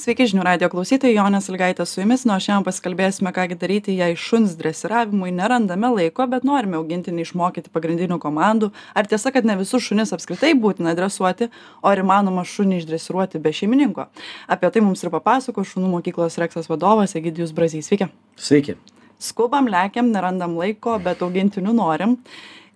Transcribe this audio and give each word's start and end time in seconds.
sveiki 0.00 0.26
žinių 0.30 0.44
radijo 0.46 0.70
klausytojai 0.72 1.14
jonė 1.14 1.38
sąlygaitė 1.44 1.84
su 1.86 2.00
jumis. 2.00 2.24
Na 2.28 2.38
o 2.38 2.42
šiandien 2.42 2.64
pasikalbėsime 2.66 3.32
ką 3.36 3.44
gi 3.50 3.58
daryti 3.60 3.96
jei 3.98 4.16
šuns 4.16 4.56
dresiravimui 4.58 5.30
nerandame 5.36 5.90
laiko 5.94 6.26
bet 6.30 6.46
norime 6.48 6.78
augintinį 6.80 7.26
išmokyti 7.26 7.72
pagrindinių 7.74 8.18
komandų. 8.22 8.70
Ar 8.96 9.10
tiesa 9.10 9.32
kad 9.34 9.48
ne 9.48 9.58
visus 9.60 9.84
šunis 9.84 10.14
apskritai 10.16 10.54
būtina 10.58 10.96
dresuoti 10.98 11.50
o 11.82 11.92
ar 11.92 12.02
įmanoma 12.02 12.46
šunį 12.48 12.80
išdresiruoti 12.80 13.42
be 13.44 13.52
šeimininko? 13.54 14.08
Apie 14.48 14.72
tai 14.72 14.82
mums 14.86 15.04
ir 15.04 15.12
papasakos 15.12 15.74
šunų 15.74 15.92
mokyklos 15.98 16.40
reksas 16.42 16.70
vadovas 16.72 17.14
egidijus 17.20 17.52
brazys. 17.52 17.90
Sveiki. 17.90 18.10
Sveiki. 18.36 18.78
skubam 19.20 19.68
lekiam 19.68 20.10
nerandam 20.10 20.56
laiko 20.56 20.98
bet 21.04 21.22
augintinių 21.22 21.76
norim. 21.76 22.18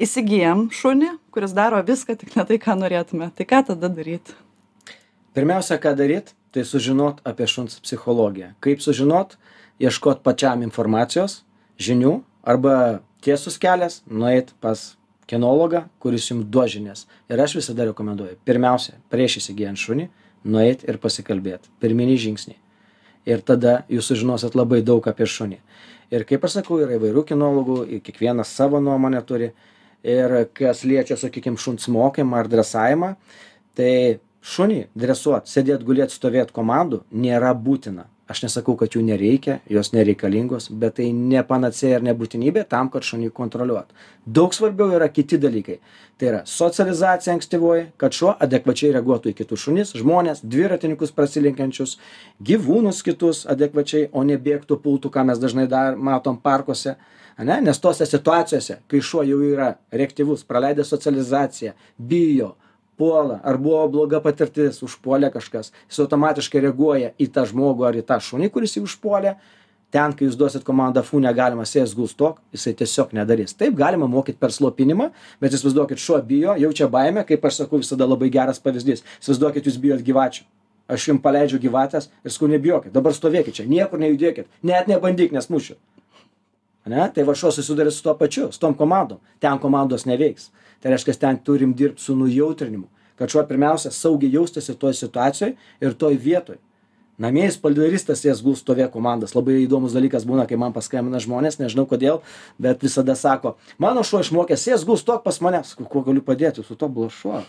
Įsigyjam 0.02 0.68
šunį 0.75 1.14
kuris 1.34 1.54
daro 1.54 1.82
viską 1.82 2.14
tik 2.18 2.36
ne 2.38 2.45
tai 2.46 2.61
ką 2.62 2.77
norėtume. 2.79 3.30
Tai 3.34 3.46
ką 3.50 3.61
tada 3.70 3.91
daryt? 3.91 4.34
Pirmiausia, 5.34 5.80
ką 5.82 5.96
daryt, 5.98 6.30
tai 6.55 6.62
sužinot 6.66 7.23
apie 7.27 7.48
šuns 7.50 7.80
psichologiją. 7.82 8.52
Kaip 8.62 8.82
sužinot, 8.82 9.35
ieškot 9.82 10.22
pačiam 10.22 10.63
informacijos, 10.63 11.43
žinių 11.82 12.21
arba 12.46 13.00
tiesus 13.25 13.58
kelias, 13.58 14.03
nueit 14.07 14.53
pas 14.63 14.93
kinologą, 15.27 15.86
kuris 15.99 16.29
jums 16.30 16.46
duos 16.46 16.71
žinias. 16.75 17.07
Ir 17.32 17.40
aš 17.40 17.57
visada 17.58 17.89
rekomenduoju, 17.89 18.39
pirmiausia, 18.46 18.99
prieš 19.11 19.40
įsigijant 19.40 19.80
šunį, 19.80 20.08
nueit 20.44 20.85
ir 20.86 21.00
pasikalbėti. 21.03 21.72
Pirminiai 21.82 22.21
žingsniai. 22.21 22.61
Ir 23.25 23.41
tada 23.41 23.80
jūs 23.89 24.13
sužinosit 24.13 24.55
labai 24.55 24.82
daug 24.85 25.07
apie 25.08 25.27
šunį. 25.27 25.58
Ir 26.13 26.27
kaip 26.29 26.44
aš 26.44 26.61
sakau, 26.61 26.79
yra 26.85 26.99
įvairių 26.99 27.25
kinologų, 27.30 27.79
ir 27.96 28.05
kiekvienas 28.05 28.52
savo 28.52 28.79
nuomonę 28.85 29.25
turi. 29.27 29.55
Ir 30.05 30.36
kas 30.52 30.85
liečia, 30.85 31.16
sakykime, 31.16 31.57
šuns 31.57 31.89
mokymą 31.89 32.42
ar 32.42 32.50
dresavimą, 32.52 33.14
tai 33.75 34.20
šunį 34.44 34.89
dresuot 34.94 35.48
sėdėt 35.48 35.84
gulėt 35.89 36.12
stovėt 36.12 36.52
komandų 36.52 37.05
nėra 37.11 37.55
būtina. 37.56 38.11
Aš 38.25 38.41
nesakau 38.41 38.72
kad 38.80 38.94
jų 38.97 39.02
nereikia 39.05 39.58
jos 39.69 39.91
nereikalingos 39.92 40.70
bet 40.80 40.94
tai 40.97 41.10
ne 41.12 41.42
panacėja 41.44 41.98
ir 41.98 42.06
ne 42.06 42.14
būtinybė 42.16 42.62
tam 42.69 42.88
kad 42.92 43.04
šunį 43.04 43.28
kontroliuot. 43.36 43.91
Daug 44.24 44.56
svarbiau 44.56 44.94
yra 44.96 45.10
kiti 45.12 45.36
dalykai. 45.36 45.77
Tai 46.16 46.30
yra 46.30 46.41
socializacija 46.48 47.34
ankstyvoji 47.36 47.91
kad 48.00 48.16
šuo 48.16 48.32
adekvačiai 48.46 48.94
reaguotų 48.96 49.32
į 49.32 49.36
kitus 49.42 49.66
šunis 49.66 49.92
žmones 50.00 50.41
dviratininkus 50.41 51.12
prasilenkiančius 51.12 51.98
gyvūnus 52.41 53.04
kitus 53.04 53.44
adekvačiai 53.44 54.08
o 54.12 54.24
ne 54.24 54.41
bėgtų 54.41 54.80
pultų 54.80 55.12
ką 55.12 55.28
mes 55.28 55.41
dažnai 55.41 55.69
dar 55.69 55.97
matom 55.97 56.41
parkuose 56.41 56.97
ane? 57.36 57.60
Nes 57.60 57.80
tose 57.80 58.08
situacijose 58.08 58.80
kai 58.88 59.04
šuo 59.04 59.24
jau 59.28 59.41
yra 59.52 59.74
reaktyvus 59.92 60.48
praleidęs 60.48 60.97
socializaciją 60.97 61.76
bijo 61.98 62.54
puola 62.97 63.41
ar 63.42 63.59
buvo 63.59 63.83
bloga 63.89 64.20
patirtis 64.25 64.81
užpuolė 64.87 65.31
kažkas 65.34 65.73
jis 65.75 66.00
automatiškai 66.05 66.62
reaguoja 66.64 67.12
į 67.19 67.28
tą 67.34 67.45
žmogų 67.50 67.87
ar 67.89 67.98
į 68.00 68.06
tą 68.09 68.19
šunį 68.23 68.50
kuris 68.55 68.77
jį 68.78 68.84
užpuolė. 68.89 69.37
Ten 69.95 70.11
kai 70.19 70.27
jūs 70.27 70.34
duosit 70.34 70.64
komandą 70.67 71.05
fu 71.06 71.20
negalima 71.22 71.62
sėsk 71.70 71.95
gul 71.95 72.09
stok 72.11 72.41
jisai 72.55 72.72
tiesiog 72.75 73.12
nedarys. 73.15 73.55
Taip 73.55 73.77
galima 73.78 74.09
mokyt 74.11 74.41
per 74.42 74.50
slopinimą 74.50 75.11
bet 75.42 75.55
įsivaizduokit 75.55 76.03
šuo 76.03 76.19
bijo 76.27 76.56
jaučia 76.59 76.89
baimę 76.91 77.22
kaip 77.28 77.47
aš 77.47 77.62
sakau 77.62 77.78
visada 77.78 78.09
labai 78.11 78.33
geras 78.34 78.59
pavyzdys. 78.62 79.05
Įsivaizduokit 79.22 79.70
jūs 79.70 79.78
bijot 79.78 80.03
gyvačių. 80.06 80.47
Aš 80.91 81.09
jum 81.09 81.19
paleidžiu 81.22 81.62
gyvates 81.62 82.11
ir 82.25 82.34
sakau 82.34 82.50
nebijokit 82.50 82.92
dabar 82.92 83.15
stovėkit 83.17 83.56
čia 83.56 83.65
niekur 83.70 84.03
nejudėkit 84.03 84.50
net 84.67 84.91
nebandyk 84.91 85.33
nes 85.33 85.47
mušiu 85.48 85.78
ane 86.84 87.06
tai 87.15 87.25
va 87.25 87.34
šuo 87.34 87.53
susiduria 87.55 87.91
su 87.91 88.03
tuo 88.03 88.15
pačiu 88.19 88.50
su 88.53 88.61
tom 88.61 88.75
komandom. 88.75 89.19
Ten 89.41 89.59
komandos 89.59 90.05
neveiks 90.05 90.50
tai 90.84 90.92
reiškias 90.92 91.18
ten 91.18 91.40
turim 91.40 91.72
dirbt 91.72 92.04
su 92.04 92.16
nujautrinimu 92.16 92.90
kad 93.16 93.30
šuo 93.30 93.46
pirmiausia 93.46 93.90
saugiai 93.90 94.32
jaustųsi 94.32 94.74
toj 94.78 94.94
situacijoj 94.94 95.54
ir 95.80 95.94
toj 95.94 96.16
vietoj. 96.20 96.56
Namie 97.18 97.44
jis 97.46 97.56
padarys 97.62 98.02
tas 98.02 98.18
sėsk 98.24 98.42
gul 98.42 98.56
stovėk 98.58 98.91
komandas. 98.91 99.36
Labai 99.36 99.60
įdomus 99.62 99.94
dalykas 99.94 100.24
būna 100.26 100.48
kai 100.50 100.58
man 100.58 100.72
paskambina 100.74 101.20
žmonės 101.22 101.60
nežinau 101.60 101.84
kodėl 101.86 102.24
bet 102.58 102.82
visada 102.82 103.14
sako 103.14 103.54
mano 103.78 104.02
šuo 104.02 104.24
išmokęs 104.24 104.64
sėsk 104.66 104.88
gul 104.88 104.98
stok 104.98 105.22
pas 105.22 105.38
mane. 105.41 105.62
Sakau 105.62 105.86
kuo 105.91 106.03
galiu 106.09 106.25
padėti? 106.26 106.62
Jūsų 106.62 106.78
tobulas 106.81 107.14
šuo. 107.20 107.44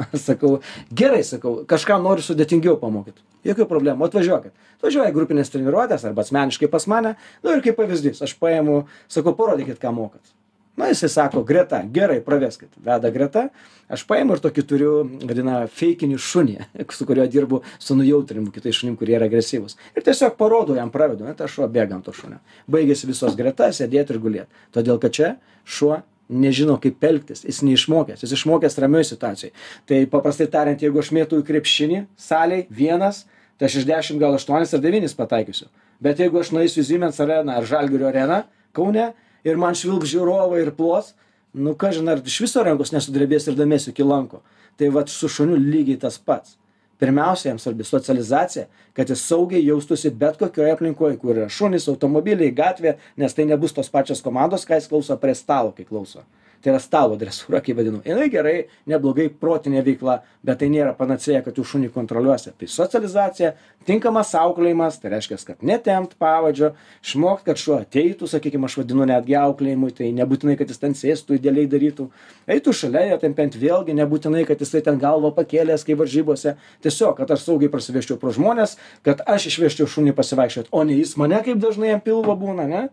Sakau 0.26 0.58
gerai 0.96 1.20
sakau 1.24 1.58
kažką 1.68 1.96
noriu 2.00 2.24
sudėtingiau 2.24 2.76
pamokyt. 2.80 3.16
Jokių 3.44 3.66
problemų 3.68 4.06
atvažiuokit. 4.08 4.52
Atvažiuoja 4.78 5.12
į 5.12 5.16
grupines 5.16 5.52
treniruotes 5.52 6.04
arba 6.08 6.24
asmeniškai 6.24 6.68
pas 6.72 6.88
mane. 6.88 7.16
Nu 7.44 7.56
ir 7.56 7.64
kaip 7.64 7.80
pavyzdys 7.80 8.20
aš 8.24 8.36
paimu 8.40 8.82
sakau 9.12 9.36
parodykit 9.36 9.80
ką 9.80 9.92
mokat 9.96 10.32
na 10.80 10.90
jisai 10.90 11.10
sako 11.12 11.42
greta 11.46 11.82
gerai 11.92 12.20
praveskit. 12.24 12.72
Veda 12.84 13.10
greta. 13.14 13.48
Aš 13.90 14.04
paimu 14.06 14.36
ir 14.36 14.42
tokį 14.42 14.64
turiu 14.70 14.92
vadina 15.26 15.62
feikinį 15.80 16.18
šunį 16.20 16.56
su 16.96 17.06
kuriuo 17.08 17.26
dirbu 17.30 17.62
su 17.78 17.96
nujautrinimu 17.98 18.52
kitais 18.54 18.78
šunim 18.78 18.96
kurie 18.98 19.16
yra 19.18 19.28
agresyvūs. 19.30 19.76
Ir 19.96 20.06
tiesiog 20.06 20.36
parodau 20.38 20.78
jam 20.78 20.92
pravedu 20.94 21.26
na 21.26 21.34
tas 21.38 21.52
šuo 21.52 21.68
bėga 21.68 21.98
ant 21.98 22.06
to 22.06 22.14
šunio. 22.16 22.38
Baigiasi 22.70 23.10
visos 23.10 23.36
greta 23.38 23.70
sėdėt 23.74 24.14
ir 24.14 24.22
gulėt. 24.22 24.62
Todėl 24.74 25.00
kad 25.02 25.16
čia 25.16 25.34
šuo 25.64 26.00
nežino 26.30 26.78
kaip 26.82 27.02
elgtis. 27.04 27.42
Jis 27.44 27.64
neišmokęs. 27.66 28.22
Jis 28.22 28.38
išmokęs 28.38 28.78
ramioj 28.82 29.08
situacijoj. 29.10 29.52
Tai 29.90 30.00
paprastai 30.12 30.46
tariant 30.50 30.82
jeigu 30.82 31.02
aš 31.02 31.10
mėtau 31.16 31.42
į 31.42 31.46
krepšinį 31.50 32.04
salėj 32.28 32.68
vienas 32.70 33.24
tai 33.60 33.68
aš 33.68 33.82
iš 33.82 33.84
dešim 33.84 34.16
gal 34.16 34.32
aštuonis 34.38 34.72
ar 34.72 34.80
devynis 34.80 35.12
pataikysiu. 35.12 35.66
Bet 36.00 36.20
jeigu 36.22 36.40
aš 36.40 36.48
nueisiu 36.56 36.80
į 36.80 36.86
siemens 36.88 37.18
areną 37.20 37.58
ar 37.60 37.66
žalgirio 37.68 38.06
areną 38.08 38.38
kaune 38.72 39.10
ir 39.44 39.60
man 39.60 39.76
švilps 39.78 40.10
žiūrovai 40.12 40.62
ir 40.64 40.72
plos. 40.76 41.14
Nu 41.54 41.74
kažin 41.74 42.08
ar 42.08 42.22
iš 42.22 42.40
viso 42.44 42.62
rankos 42.62 42.92
nesudrebės 42.94 43.48
ir 43.50 43.58
damesiu 43.58 43.90
iki 43.94 44.06
lanko? 44.06 44.42
Tai 44.78 44.88
vat 44.94 45.10
su 45.10 45.28
šuniu 45.28 45.58
lygiai 45.58 45.98
tas 46.00 46.18
pats. 46.18 46.56
Pirmiausia 47.00 47.48
jam 47.48 47.58
svarbi 47.58 47.84
socializacija 47.84 48.66
kad 48.92 49.10
jis 49.10 49.22
saugiai 49.24 49.64
jaustųsi 49.64 50.10
bet 50.10 50.36
kokioj 50.36 50.74
aplinkoj 50.74 51.16
kur 51.22 51.38
yra 51.38 51.48
šunys 51.48 51.88
automobiliai 51.88 52.52
gatvė 52.52 52.96
nes 53.16 53.34
tai 53.34 53.46
nebus 53.48 53.72
tos 53.72 53.88
pačios 53.88 54.20
komandos 54.20 54.66
ką 54.68 54.76
jis 54.76 54.88
klauso 54.90 55.16
prie 55.22 55.34
stalo 55.38 55.72
kai 55.76 55.86
klauso 55.88 56.26
tai 56.62 56.74
yra 56.74 56.80
stalo 56.82 57.16
dresūra 57.20 57.62
kaip 57.64 57.78
vadinu. 57.78 58.02
Jinai 58.04 58.28
gerai 58.32 58.56
neblogai 58.90 59.28
protinė 59.32 59.82
veikla 59.86 60.20
bet 60.46 60.60
tai 60.60 60.70
nėra 60.72 60.92
panacėja 60.96 61.42
kad 61.44 61.56
jūs 61.58 61.74
šunį 61.74 61.90
kontroliuosit 61.94 62.56
tai 62.60 62.68
socializacija 62.70 63.52
tinkamas 63.88 64.32
auklėjimas 64.38 64.98
tai 65.00 65.12
reiškias 65.14 65.44
kad 65.48 65.64
netempt 65.66 66.16
pavadžio 66.20 66.72
išmokt 67.04 67.44
kad 67.48 67.60
šuo 67.60 67.78
ateitų 67.80 68.28
sakykim 68.30 68.64
aš 68.68 68.78
vadinu 68.80 69.08
netgi 69.08 69.36
auklėjimui 69.40 69.92
tai 69.96 70.10
nebūtinai 70.16 70.56
kad 70.60 70.72
jis 70.72 70.80
ten 70.80 70.96
sėstų 70.96 71.36
idealiai 71.40 71.68
darytų. 71.70 72.08
Eitų 72.50 72.74
šalia 72.76 73.06
jo 73.10 73.20
tempiant 73.24 73.56
vėlgi 73.60 73.96
nebūtinai 74.00 74.46
kad 74.48 74.60
jisai 74.60 74.84
ten 74.86 75.00
galvą 75.00 75.32
pakėlęs 75.36 75.84
kaip 75.86 76.00
varžybose. 76.00 76.56
Tiesiog 76.84 77.16
kad 77.20 77.30
aš 77.36 77.44
saugiai 77.46 77.72
prasivesčiau 77.72 78.20
pro 78.20 78.32
žmones 78.36 78.76
kad 79.06 79.24
aš 79.28 79.50
išvežčiau 79.52 79.88
šunį 79.88 80.16
pasivaikščiot 80.16 80.72
o 80.72 80.84
ne 80.84 81.00
jis 81.00 81.16
mane 81.20 81.40
kaip 81.44 81.60
dažnai 81.60 81.96
ant 81.96 82.04
pilvo 82.04 82.36
būna 82.36 82.68
ane 82.68 82.84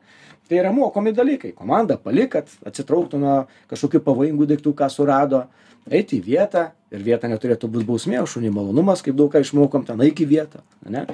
tai 0.48 0.62
yra 0.62 0.74
mokomi 0.76 1.14
dalykai. 1.16 1.54
Komandą 1.58 2.00
palik 2.02 2.34
kad 2.36 2.52
atsitrauktų 2.68 3.22
nuo 3.22 3.38
kažkokių 3.72 4.04
pavojingų 4.06 4.50
daiktų 4.54 4.74
ką 4.78 4.90
surado 4.92 5.46
eit 5.92 6.12
į 6.16 6.22
vietą 6.24 6.70
ir 6.92 7.04
vieta 7.04 7.30
neturėtų 7.32 7.70
būt 7.72 7.86
bausmė 7.88 8.20
o 8.22 8.28
šuniui 8.28 8.52
malonumas 8.56 9.04
kaip 9.06 9.16
daug 9.20 9.32
ką 9.32 9.44
išmokom 9.44 9.86
ten 9.88 10.04
eik 10.04 10.24
į 10.24 10.28
vietą 10.32 10.64
ane? 10.88 11.06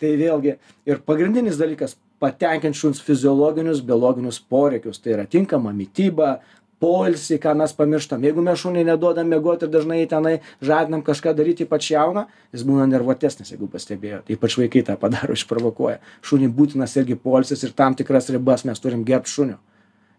Tai 0.00 0.12
vėlgi 0.20 0.56
ir 0.88 1.02
pagrindinis 1.06 1.60
dalykas 1.60 1.96
patenkint 2.22 2.76
šuns 2.76 3.00
fiziologinius 3.04 3.82
biologinius 3.84 4.40
poreikius. 4.40 5.00
Tai 5.02 5.14
yra 5.16 5.26
tinkama 5.30 5.72
mityba 5.76 6.38
poilsį 6.82 7.38
ką 7.42 7.54
mes 7.58 7.74
pamirštam. 7.76 8.24
Jeigu 8.24 8.44
mes 8.44 8.60
šuniui 8.60 8.86
neduodam 8.86 9.30
miegot 9.30 9.64
ir 9.64 9.72
dažnai 9.72 10.02
jį 10.02 10.10
tenai 10.12 10.34
žadinam 10.64 11.04
kažką 11.06 11.34
daryt 11.38 11.64
ypač 11.64 11.92
jauną 11.94 12.26
jis 12.54 12.66
būna 12.68 12.88
nervuotesnis 12.90 13.54
jeigu 13.54 13.70
pastebėjot 13.72 14.30
ypač 14.34 14.58
vaikai 14.60 14.84
tą 14.90 14.98
padaro 15.00 15.36
išprovokuoja. 15.38 15.98
Šuniui 16.22 16.52
būtinas 16.54 16.96
irgi 17.00 17.18
poilsis 17.18 17.64
ir 17.66 17.74
tam 17.76 17.98
tikras 17.98 18.30
ribas 18.34 18.66
mes 18.68 18.80
turim 18.84 19.04
gerbt 19.08 19.30
šunio 19.30 19.58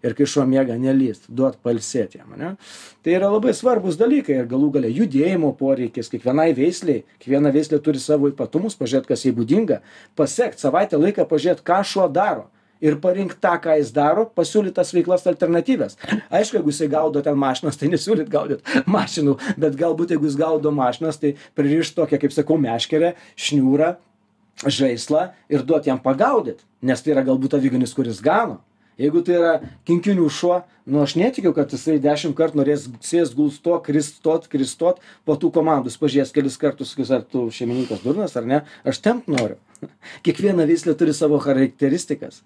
ir 0.03 0.15
kai 0.15 0.27
šuo 0.29 0.45
miega 0.47 0.77
nelįst 0.79 1.27
duot 1.35 1.59
pailsėt 1.63 2.15
jam 2.19 2.35
ane? 2.35 2.53
Tai 3.03 3.15
yra 3.15 3.31
labai 3.31 3.53
svarbūs 3.55 3.99
dalykai 3.99 4.37
ir 4.41 4.47
galų 4.51 4.71
gale 4.77 4.91
judėjimo 4.93 5.51
poreikis. 5.59 6.11
Kiekvienai 6.11 6.53
veislei 6.57 7.03
kiekviena 7.17 7.51
veislė 7.55 7.81
turi 7.83 8.01
savo 8.03 8.31
ypatumus 8.31 8.77
pažiūrėt 8.79 9.09
kas 9.09 9.25
jai 9.25 9.33
būdinga 9.35 9.81
pasekt 10.19 10.63
savaitę 10.63 10.99
laiką 10.99 11.27
pažiūrėt 11.29 11.63
ką 11.67 11.81
šuo 11.83 12.07
daro 12.11 12.47
ir 12.81 12.97
parinkt 13.01 13.39
tą 13.43 13.55
ką 13.63 13.77
jis 13.79 13.91
daro 13.95 14.25
pasiūlyt 14.35 14.75
tas 14.79 14.93
veiklas 14.95 15.27
alternatyvias. 15.29 15.97
Aišku 16.29 16.59
jeigu 16.59 16.73
jisai 16.73 16.89
gaudo 16.91 17.23
ten 17.25 17.37
mašinas 17.39 17.79
tai 17.79 17.91
nesiūlyt 17.91 18.31
gaudyt 18.31 18.63
mašinų 18.87 19.35
bet 19.59 19.77
galbūt 19.79 20.15
jeigu 20.15 20.29
jis 20.29 20.39
gaudo 20.39 20.71
mašinas 20.75 21.19
tai 21.19 21.35
pririšt 21.59 21.97
tokią 21.99 22.21
kaip 22.21 22.35
sakau 22.35 22.59
meškerę 22.61 23.13
šniūrą 23.35 23.93
žaislą 24.65 25.29
ir 25.51 25.63
duot 25.67 25.87
jam 25.87 25.99
pagaudyt 26.03 26.63
nes 26.81 27.03
tai 27.03 27.15
yra 27.15 27.25
galbūt 27.27 27.55
aviganis 27.59 27.95
kuris 27.95 28.23
gano. 28.23 28.61
Jeigu 28.99 29.21
tai 29.23 29.35
yra 29.37 29.51
kinkinių 29.87 30.25
šuo 30.27 30.57
nu 30.91 30.99
aš 31.05 31.13
netikiu 31.15 31.53
kad 31.55 31.71
jisai 31.71 32.01
dešim 32.03 32.33
kart 32.35 32.55
norės 32.57 32.89
sėst 33.05 33.35
gult 33.37 33.55
stok 33.55 33.85
krist 33.87 34.19
stot 34.19 34.49
krist 34.51 34.75
stot 34.75 34.99
po 35.23 35.37
tų 35.39 35.53
komandų 35.55 35.91
jis 35.91 35.99
pažiūrės 36.01 36.35
kelis 36.35 36.59
kartus 36.59 36.91
sakys 36.91 37.13
ar 37.15 37.23
tu 37.23 37.45
šeimininkas 37.53 38.03
durnas 38.03 38.35
ar 38.35 38.47
ne 38.49 38.63
aš 38.83 38.99
tempt 39.05 39.31
noriu. 39.31 39.55
Kiekviena 40.27 40.67
veislė 40.67 40.97
turi 40.99 41.15
savo 41.15 41.39
charakteristikas 41.39 42.41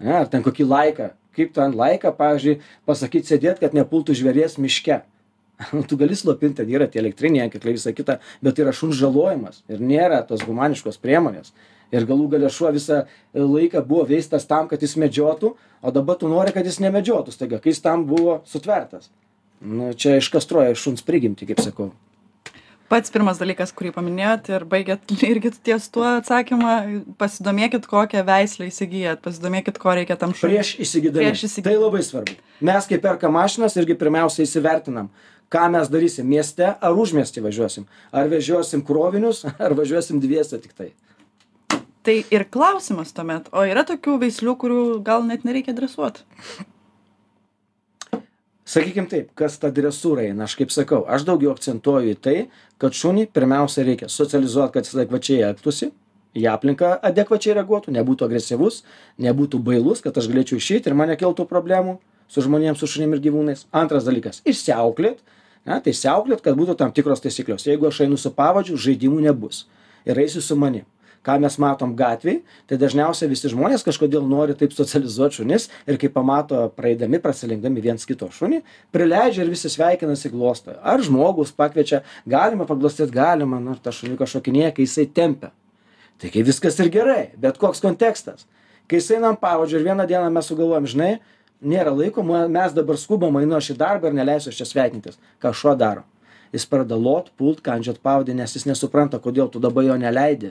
ane 0.00 0.16
ar 0.22 0.28
ten 0.30 0.44
kokį 0.44 0.66
laiką. 0.68 1.10
Kaip 1.36 1.52
ten 1.54 1.76
laiką 1.78 2.10
pavyzdžiui 2.18 2.58
pasakyt 2.88 3.28
sėdėt 3.28 3.60
kad 3.62 3.76
nepultų 3.76 4.16
žvėries 4.18 4.58
miške. 4.58 5.02
Nu 5.76 5.84
tu 5.84 5.98
gali 6.00 6.16
slopint 6.16 6.56
ten 6.56 6.70
yra 6.72 6.88
tie 6.88 7.02
elektriniai 7.02 7.44
antkakliai 7.46 7.76
visa 7.76 7.92
kita 7.92 8.18
bet 8.42 8.56
tai 8.56 8.64
yra 8.64 8.74
šuns 8.76 8.96
žalojimas 8.98 9.62
ir 9.68 9.82
nėra 9.84 10.22
tos 10.26 10.42
humaniškos 10.48 10.98
priemonės. 11.02 11.52
Ir 11.90 12.06
galų 12.06 12.28
gale 12.34 12.50
šuo 12.54 12.70
visą 12.74 13.04
laiką 13.34 13.82
buvo 13.86 14.06
veistas 14.08 14.46
tam 14.50 14.68
kad 14.70 14.82
jis 14.82 14.96
medžiotų 14.96 15.54
o 15.56 15.94
dabar 15.94 16.18
tu 16.18 16.30
nori 16.30 16.54
kad 16.56 16.66
jis 16.66 16.80
nemedžiotų. 16.82 17.34
Staiga 17.34 17.60
kai 17.62 17.74
jis 17.74 17.82
tam 17.84 18.06
buvo 18.08 18.40
sutvertas. 18.48 19.10
Nu 19.60 19.92
čia 19.92 20.16
iškastruoja 20.18 20.78
šuns 20.78 21.04
prigimtį 21.04 21.52
kaip 21.52 21.60
sakau 21.60 21.92
pats 22.90 23.12
pirmas 23.14 23.40
dalykas 23.40 23.72
kurį 23.76 23.92
paminėjot 23.96 24.50
ir 24.52 24.66
baigėt 24.70 25.14
irgi 25.32 25.52
ties 25.70 25.88
tuo 25.94 26.06
atsakymą 26.18 26.76
pasidomėkit 27.20 27.88
kokią 27.90 28.24
veislę 28.28 28.70
įsigyjat 28.70 29.22
pasidomėkit 29.24 29.80
ko 29.82 29.96
reikia 29.98 30.18
tam 30.20 30.34
šuniui. 30.36 30.58
Prieš 30.58 30.72
įsigydami 30.86 31.28
Prieš 31.28 31.44
įsigy- 31.48 31.68
tai 31.68 31.76
labai 31.78 32.02
svarbu. 32.06 32.38
Mes 32.70 32.88
kai 32.90 32.98
perkam 33.02 33.36
mašinas 33.38 33.78
irgi 33.80 33.98
pirmiausia 34.00 34.46
įsivertinam 34.46 35.12
ką 35.50 35.66
mes 35.74 35.88
darysim 35.90 36.28
mieste 36.30 36.66
ar 36.78 36.98
užmiesty 37.04 37.42
važiuosim. 37.42 37.86
Ar 38.14 38.28
vežiosim 38.30 38.84
krovinius 38.86 39.44
ar 39.64 39.74
važiuosim 39.78 40.20
dviese 40.22 40.60
tiktai 40.62 40.92
tai 42.02 42.22
ir 42.32 42.46
klausimas 42.48 43.12
tuomet 43.12 43.50
o 43.52 43.64
yra 43.68 43.84
tokių 43.88 44.16
veislių 44.24 44.54
kurių 44.60 44.82
gal 45.04 45.24
net 45.28 45.44
nereikia 45.44 45.74
dresuot 45.76 46.22
sakykim 48.70 49.08
taip 49.10 49.32
kas 49.38 49.58
ta 49.62 49.70
dresūra 49.74 50.28
eina 50.28 50.46
aš 50.46 50.56
kaip 50.60 50.74
sakau 50.74 51.02
aš 51.10 51.26
daugiau 51.28 51.54
akcentuoju 51.54 52.14
į 52.14 52.20
tai 52.26 52.36
kad 52.82 52.94
šunį 52.96 53.26
pirmiausia 53.34 53.86
reikia 53.86 54.10
socializuot 54.12 54.74
kad 54.74 54.86
jis 54.86 54.98
adekvačiai 54.98 55.42
elgtųsi 55.48 55.90
į 56.38 56.46
aplinką 56.52 56.92
adekvačiai 57.10 57.56
reaguotų 57.58 57.96
nebūtų 57.96 58.28
agresyvus 58.28 58.84
nebūtų 59.26 59.62
bailus 59.66 60.04
kad 60.04 60.16
aš 60.16 60.30
galėčiau 60.30 60.60
išeit 60.62 60.86
ir 60.86 60.94
man 60.98 61.10
nekiltų 61.10 61.48
problemų 61.50 61.98
su 62.30 62.44
žmonėm 62.46 62.78
su 62.78 62.86
šunim 62.86 63.16
ir 63.16 63.22
gyvūnais. 63.26 63.66
Antras 63.74 64.06
dalykas 64.06 64.40
išsiauklėt 64.46 65.18
ane 65.66 65.80
tai 65.82 65.94
išsiauklėt 65.94 66.44
kad 66.44 66.56
būtų 66.58 66.76
tam 66.78 66.94
tikros 66.94 67.22
taisyklės. 67.24 67.66
Jeigu 67.66 67.90
aš 67.90 68.04
einu 68.06 68.18
su 68.20 68.30
pavadžiu 68.34 68.78
žaidimų 68.78 69.24
nebus. 69.26 69.66
Ir 70.06 70.18
eisiu 70.22 70.40
su 70.44 70.56
manim 70.56 70.86
ką 71.26 71.36
mes 71.42 71.56
matom 71.60 71.92
gatvėj 71.96 72.40
tai 72.68 72.78
dažniausiai 72.80 73.28
visi 73.30 73.50
žmonės 73.52 73.84
kažkodėl 73.84 74.24
nori 74.28 74.54
taip 74.58 74.72
socializuot 74.72 75.36
šunis 75.36 75.68
ir 75.86 75.98
kai 76.00 76.08
pamato 76.12 76.62
praeidami 76.76 77.20
prasilenkdami 77.20 77.82
viens 77.84 78.06
kito 78.08 78.30
šunį 78.32 78.62
prileidžia 78.94 79.44
ir 79.44 79.52
visi 79.52 79.68
sveikinasi 79.72 80.32
glosto. 80.32 80.76
Ar 80.80 81.02
žmogus 81.04 81.52
pakviečia 81.52 82.02
galima 82.26 82.66
paglostyt 82.68 83.12
galima 83.12 83.60
nu 83.60 83.76
ir 83.76 83.82
tas 83.84 84.00
šuniukas 84.00 84.32
šokinėja 84.36 84.72
kai 84.76 84.86
jisai 84.86 85.08
tempia. 85.12 85.52
Tai 86.20 86.32
kai 86.32 86.44
viskas 86.46 86.80
ir 86.80 86.88
gerai 86.92 87.34
bet 87.36 87.60
koks 87.60 87.84
kontekstas. 87.84 88.46
Kai 88.88 89.02
ant 89.20 89.40
pavadžio 89.40 89.78
ir 89.78 89.84
vieną 89.84 90.08
dieną 90.08 90.32
mes 90.32 90.48
sugalvojam 90.48 90.88
žinai 90.88 91.18
nėra 91.60 91.92
laiko 91.92 92.24
mes 92.24 92.72
dabar 92.72 92.96
skubam 92.96 93.36
einu 93.36 93.56
aš 93.56 93.74
į 93.74 93.76
darbą 93.76 94.08
ir 94.08 94.16
neleisiu 94.16 94.48
aš 94.50 94.62
čia 94.62 94.66
sveikintis. 94.66 95.20
Ką 95.38 95.52
šuo 95.52 95.76
daro? 95.76 96.02
Jis 96.50 96.66
pradeda 96.66 96.96
lot 96.96 97.28
pult 97.38 97.60
kandžiot 97.62 98.00
pavadį 98.02 98.40
nes 98.40 98.56
jis 98.56 98.66
nesupranta 98.66 99.20
kodėl 99.22 99.52
tu 99.52 99.60
dabar 99.62 99.84
jo 99.86 99.94
neleidi 100.00 100.50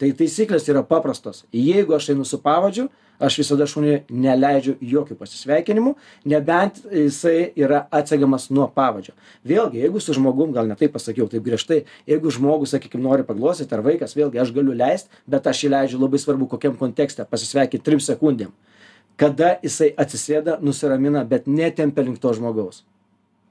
tai 0.00 0.10
taisyklės 0.16 0.66
yra 0.72 0.82
paprastos. 0.86 1.44
Jeigu 1.52 1.94
aš 1.96 2.10
einu 2.14 2.24
su 2.24 2.40
pavadžiu 2.40 2.88
aš 3.20 3.36
visada 3.42 3.66
šuniui 3.68 3.98
neleidžiu 4.08 4.78
jokių 4.80 5.16
pasisveikinimų 5.20 5.92
nebent 6.32 6.80
jisai 6.88 7.50
yra 7.60 7.82
atsegamas 7.92 8.48
nuo 8.50 8.64
pavadžio. 8.72 9.12
Vėlgi 9.46 9.82
jeigu 9.82 10.00
su 10.00 10.16
žmogum 10.16 10.54
gal 10.56 10.70
ne 10.70 10.76
taip 10.80 10.94
pasakiau 10.96 11.28
taip 11.28 11.44
griežtai 11.44 11.82
jeigu 12.08 12.32
žmogus 12.32 12.72
sakykim 12.74 13.04
nori 13.04 13.26
paglostyt 13.28 13.72
ar 13.76 13.84
vaikas 13.84 14.16
vėlgi 14.16 14.40
aš 14.40 14.54
galiu 14.56 14.76
leist 14.76 15.12
bet 15.28 15.46
aš 15.52 15.66
jį 15.66 15.74
leidžiu 15.74 16.00
labai 16.00 16.22
svarbu 16.22 16.48
kokiam 16.54 16.78
kontekste 16.80 17.26
pasisveikint 17.28 17.84
trim 17.84 18.00
sekundėm. 18.00 18.54
Kada 19.20 19.58
jisai 19.60 19.90
atsisėda 20.00 20.56
nusiramina 20.64 21.26
bet 21.28 21.44
netempia 21.44 22.06
link 22.06 22.22
to 22.24 22.32
žmogaus 22.32 22.86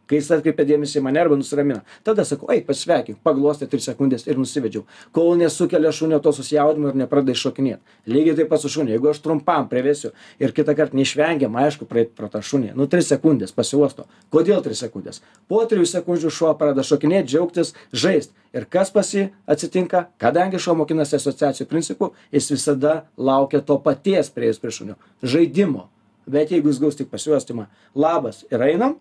kai 0.09 0.19
jis 0.19 0.31
atkreipia 0.35 0.65
dėmesį 0.73 1.00
į 1.00 1.06
mane 1.06 1.21
arba 1.21 1.38
nusiramina 1.39 1.83
tada 2.07 2.25
sakau 2.27 2.50
eik 2.53 2.65
pasisveikink 2.67 3.21
paglostė 3.25 3.69
tris 3.69 3.85
sekundes 3.89 4.25
ir 4.27 4.39
nusivedžiau. 4.41 4.85
Kol 5.15 5.35
nesukelia 5.39 5.91
šunio 5.95 6.19
to 6.23 6.33
susijaudinimo 6.35 6.94
ir 6.94 7.00
nepradeda 7.03 7.35
iššokinėt 7.38 7.95
lygiai 8.09 8.38
taip 8.39 8.50
pat 8.51 8.63
su 8.63 8.71
šuniu. 8.73 8.94
Jeigu 8.95 9.11
aš 9.11 9.21
trumpam 9.23 9.67
privesiu 9.69 10.11
ir 10.41 10.53
kitąkart 10.56 10.95
neišvengiama 10.97 11.65
aišku 11.67 11.88
praeit 11.89 12.15
pro 12.17 12.29
tą 12.31 12.41
šunį. 12.45 12.73
Nu 12.77 12.88
tris 12.89 13.09
sekundes 13.11 13.53
pasiuosto. 13.56 14.07
Kodėl 14.33 14.63
tris 14.65 14.81
sekundes 14.83 15.21
po 15.47 15.61
trijų 15.69 15.88
sekundžių 15.89 16.33
šuo 16.33 16.53
pradeda 16.57 16.85
šokinėt 16.85 17.29
džiaugtis 17.29 17.73
žaist. 17.94 18.33
Ir 18.56 18.65
kas 18.65 18.89
pas 18.89 19.06
jį 19.13 19.27
atsitinka? 19.50 20.07
Kadangi 20.21 20.61
šuo 20.61 20.73
mokinasi 20.79 21.19
asociacijų 21.19 21.67
principu 21.69 22.13
jis 22.33 22.50
visada 22.50 23.03
laukia 23.17 23.61
to 23.61 23.77
paties 23.83 24.31
priėjus 24.33 24.61
prie 24.61 24.73
šunio. 24.73 24.97
Žaidimo. 25.21 25.88
Bet 26.29 26.51
jeigu 26.53 26.69
jis 26.69 26.81
gaus 26.81 26.97
tik 26.97 27.09
pasiuostymą 27.09 27.67
labas 27.97 28.44
ir 28.50 28.61
einam 28.61 28.97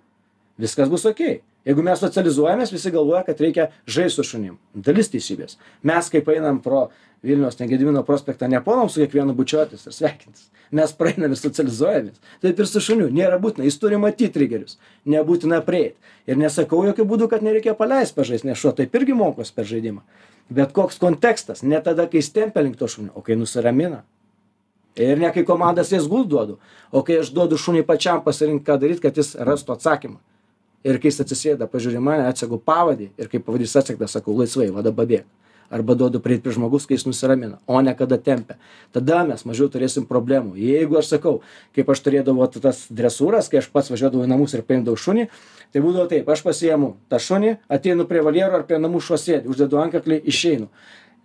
viskas 0.58 0.90
bus 0.90 1.06
okei. 1.08 1.40
Jeigu 1.69 1.82
mes 1.84 2.00
socializuojamės 2.00 2.72
visi 2.72 2.90
galvoja 2.94 3.25
kad 3.26 3.40
reikia 3.43 3.69
žaist 3.90 4.16
su 4.16 4.25
šunim. 4.25 4.56
Dalis 4.75 5.10
teisybės. 5.12 5.58
Mes 5.84 6.06
kaip 6.12 6.28
einam 6.32 6.62
pro 6.64 6.87
vilniaus 7.26 7.58
ten 7.58 7.69
gedimino 7.69 8.05
prospektą 8.06 8.49
nepuolam 8.49 8.88
su 8.88 9.02
kiekvienu 9.02 9.34
bučiuotis 9.37 9.84
ir 9.87 9.96
sveikintis. 9.96 10.46
Mes 10.72 10.93
praeinam 10.96 11.34
ir 11.34 11.40
socializuojamės. 11.40 12.22
Taip 12.44 12.62
ir 12.62 12.70
su 12.70 12.81
šuniu. 12.84 13.08
Nėra 13.12 13.40
būtina. 13.43 13.66
Jis 13.69 13.78
turi 13.82 13.99
matyt 14.00 14.32
trigerius. 14.37 14.78
Nebūtina 15.08 15.60
prieit. 15.66 15.96
Ir 16.28 16.38
nesakau 16.40 16.84
jokiu 16.87 17.05
būdu 17.08 17.28
kad 17.28 17.44
nereikia 17.44 17.75
paleist 17.76 18.16
pažaist 18.16 18.46
nes 18.49 18.58
šuo 18.58 18.72
taip 18.76 18.94
irgi 18.94 19.16
mokosi 19.16 19.55
per 19.56 19.69
žaidimą. 19.69 20.00
Bet 20.49 20.72
koks 20.76 20.96
kontekstas 21.02 21.62
ne 21.62 21.81
tada 21.84 22.06
kai 22.08 22.22
jis 22.22 22.32
tempia 22.32 22.64
link 22.64 22.78
to 22.81 22.88
šunio 22.88 23.12
o 23.14 23.25
kai 23.25 23.37
nusiramina. 23.37 24.05
Ir 24.96 25.20
ne 25.20 25.28
kai 25.34 25.44
komandas 25.44 25.93
jas 25.93 26.08
gult 26.08 26.31
duodu 26.32 26.56
o 26.93 27.05
kai 27.05 27.20
aš 27.20 27.34
duodu 27.37 27.60
šuniui 27.60 27.84
pačiam 27.87 28.25
pasirinkt 28.25 28.64
ką 28.66 28.78
daryt 28.81 29.05
kad 29.05 29.16
jis 29.16 29.34
rastų 29.37 29.76
atsakymą 29.76 30.19
ir 30.84 31.00
kai 31.00 31.10
jis 31.10 31.25
atsisėda 31.25 31.69
pažiūri 31.70 31.98
į 31.98 32.04
mane 32.04 32.28
atsegu 32.28 32.60
pavadį 32.62 33.10
ir 33.19 33.30
kai 33.32 33.42
pavadys 33.42 33.76
atsegtas 33.80 34.14
sakau 34.19 34.36
laisvai 34.38 34.70
va 34.75 34.84
dabar 34.86 35.08
bėk 35.10 35.26
arba 35.70 35.94
duodu 35.94 36.20
prieit 36.20 36.42
prie 36.42 36.54
žmogus 36.54 36.86
kai 36.88 36.96
jis 36.96 37.06
nusiramina 37.06 37.58
o 37.66 37.80
ne 37.82 37.94
kada 37.96 38.19
tempia. 38.19 38.56
Tada 38.92 39.20
mes 39.28 39.44
mažiau 39.44 39.69
turėsim 39.69 40.06
problemų. 40.08 40.56
Jeigu 40.56 40.98
aš 41.00 41.12
sakau 41.14 41.40
kaip 41.76 41.90
aš 41.92 42.02
turėdavau 42.06 42.46
vat 42.46 42.56
tas 42.62 42.86
dresūras 42.88 43.50
kai 43.52 43.60
aš 43.60 43.69
pats 43.72 43.92
važiuodavau 43.92 44.25
į 44.25 44.30
namus 44.32 44.56
ir 44.56 44.64
paimdavau 44.64 44.96
šunį 44.96 45.28
tai 45.72 45.82
būdavo 45.84 46.08
taip 46.08 46.28
aš 46.32 46.44
pasiimu 46.46 46.94
tą 47.12 47.20
šunį 47.20 47.58
ateinu 47.69 48.08
prie 48.08 48.24
voljero 48.24 48.60
ar 48.60 48.64
prie 48.69 48.81
namų 48.81 49.02
šuo 49.04 49.20
sėdi 49.20 49.50
uždedu 49.52 49.81
antkaklį 49.82 50.22
išeinu 50.24 50.70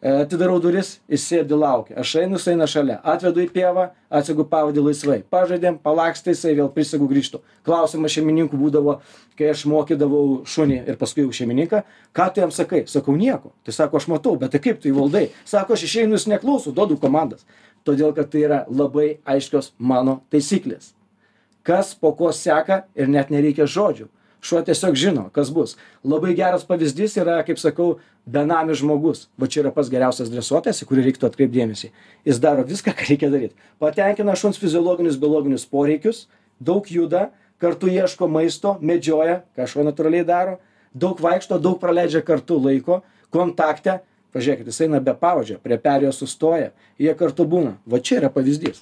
atidarau 0.04 0.60
duris 0.60 0.98
jis 1.08 1.24
sėdi 1.30 1.56
laukia. 1.56 1.96
Aš 2.02 2.16
einu 2.24 2.36
jis 2.36 2.48
eina 2.52 2.68
šalia. 2.68 2.98
Atvedu 3.08 3.44
į 3.44 3.50
pievą 3.54 3.86
atsegu 4.12 4.44
pavadį 4.50 4.84
laisvai. 4.84 5.20
Pažaidėm 5.32 5.78
palakstė 5.84 6.34
jisai 6.34 6.56
vėl 6.58 6.72
prisegu 6.76 7.08
grįžtu. 7.08 7.40
Klausimas 7.64 8.12
šeimininkų 8.16 8.60
būdavo 8.60 8.98
kai 9.40 9.52
aš 9.54 9.64
mokydavau 9.72 10.42
šunį 10.50 10.82
ir 10.92 10.98
paskui 11.00 11.24
jau 11.24 11.36
šeimininką 11.40 11.84
ką 12.16 12.28
tu 12.34 12.44
jam 12.44 12.52
sakai? 12.52 12.84
Sakau 12.92 13.16
nieko. 13.16 13.54
Tai 13.64 13.76
sako 13.76 14.02
aš 14.02 14.10
matau 14.12 14.36
bet 14.40 14.52
tai 14.52 14.62
kaip 14.64 14.82
tu 14.82 14.92
jį 14.92 14.98
valdai? 14.98 15.30
Sako 15.46 15.78
aš 15.78 15.86
išeinu 15.88 16.20
jis 16.20 16.28
neklauso 16.32 16.76
duodu 16.76 17.00
komandas. 17.00 17.48
Todėl 17.88 18.12
kad 18.16 18.32
tai 18.32 18.44
yra 18.44 18.64
labai 18.68 19.20
aiškios 19.24 19.72
mano 19.80 20.22
taisyklės. 20.32 20.92
Kas 21.64 21.94
po 21.96 22.12
ko 22.12 22.32
seka 22.36 22.84
ir 22.96 23.08
net 23.08 23.32
nereikia 23.32 23.68
žodžių 23.68 24.10
šuo 24.44 24.62
tiesiog 24.66 24.98
žino 25.00 25.28
kas 25.36 25.52
bus. 25.54 25.78
Labai 26.04 26.34
geras 26.38 26.66
pavyzdys 26.68 27.16
yra 27.22 27.40
kaip 27.48 27.62
sakau 27.62 27.98
benamis 28.30 28.82
žmogus. 28.82 29.28
Va 29.40 29.48
čia 29.48 29.64
yra 29.64 29.72
pats 29.76 29.92
geriausias 29.94 30.32
dresuotojas 30.34 30.84
į 30.84 30.90
kurį 30.90 31.08
reiktų 31.08 31.30
atkreipt 31.30 31.56
dėmesį. 31.56 31.92
Jis 32.28 32.42
daro 32.44 32.66
viską 32.68 32.96
ką 32.98 33.08
reikia 33.10 33.32
daryt. 33.34 33.56
Patenkina 33.80 34.36
šuns 34.40 34.60
fiziologinius 34.62 35.20
biologinius 35.22 35.66
poreikius 35.70 36.26
daug 36.60 36.88
juda 36.92 37.30
kartu 37.64 37.88
ieško 37.92 38.28
maisto 38.28 38.78
medžioja 38.84 39.42
ką 39.58 39.68
šuo 39.70 39.88
natūraliai 39.88 40.28
daro 40.28 40.60
daug 40.94 41.20
vaikšto 41.24 41.60
daug 41.64 41.80
praleidžia 41.82 42.22
kartu 42.26 42.60
laiko 42.60 43.02
kontakte 43.34 44.02
pažiūrėkit 44.34 44.70
jis 44.70 44.82
eina 44.86 45.00
be 45.04 45.14
pavadžio 45.18 45.60
prie 45.64 45.78
perėjos 45.82 46.20
sustoja 46.22 46.72
jie 47.02 47.14
kartu 47.18 47.46
būna. 47.50 47.76
Va 47.90 48.00
čia 48.04 48.20
yra 48.20 48.30
pavyzdys. 48.34 48.82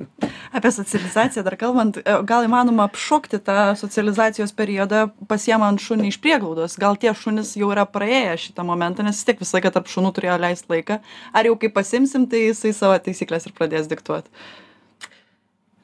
Apie 0.56 0.72
socializaciją 0.74 1.44
dar 1.46 1.56
kalbant 1.60 2.00
e, 2.00 2.16
gal 2.28 2.46
įmanoma 2.46 2.86
apšokti 2.88 3.40
tą 3.46 3.58
socializacijos 3.80 4.52
periodą 4.56 5.06
pasiemant 5.30 5.82
šunį 5.82 6.10
iš 6.12 6.20
prieglaudos? 6.24 6.76
Gal 6.80 6.98
tie 7.00 7.14
šunys 7.16 7.54
jau 7.58 7.70
yra 7.74 7.86
praėję 7.88 8.36
šitą 8.46 8.66
momentą 8.66 9.06
nes 9.06 9.18
vis 9.18 9.28
tiek 9.28 9.40
visą 9.40 9.58
laiką 9.58 9.74
tarp 9.76 9.90
šunų 9.92 10.12
turėjo 10.16 10.36
leist 10.42 10.70
laiką. 10.72 11.00
Ar 11.32 11.48
jau 11.48 11.56
kai 11.60 11.72
pasiimsim 11.72 12.28
tai 12.30 12.46
jisai 12.48 12.74
savo 12.76 12.98
taisykles 13.00 13.48
ir 13.48 13.56
pradės 13.56 13.88
diktuot? 13.90 14.28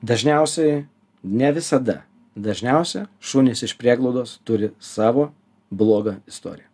Dažniausiai 0.07 0.85
ne 1.25 1.57
visada. 1.57 2.03
Dažniausia 2.37 3.07
šunys 3.25 3.65
iš 3.65 3.79
prieglaudos 3.81 4.37
turi 4.45 4.75
savo 4.77 5.31
blogą 5.73 6.19
istoriją 6.29 6.66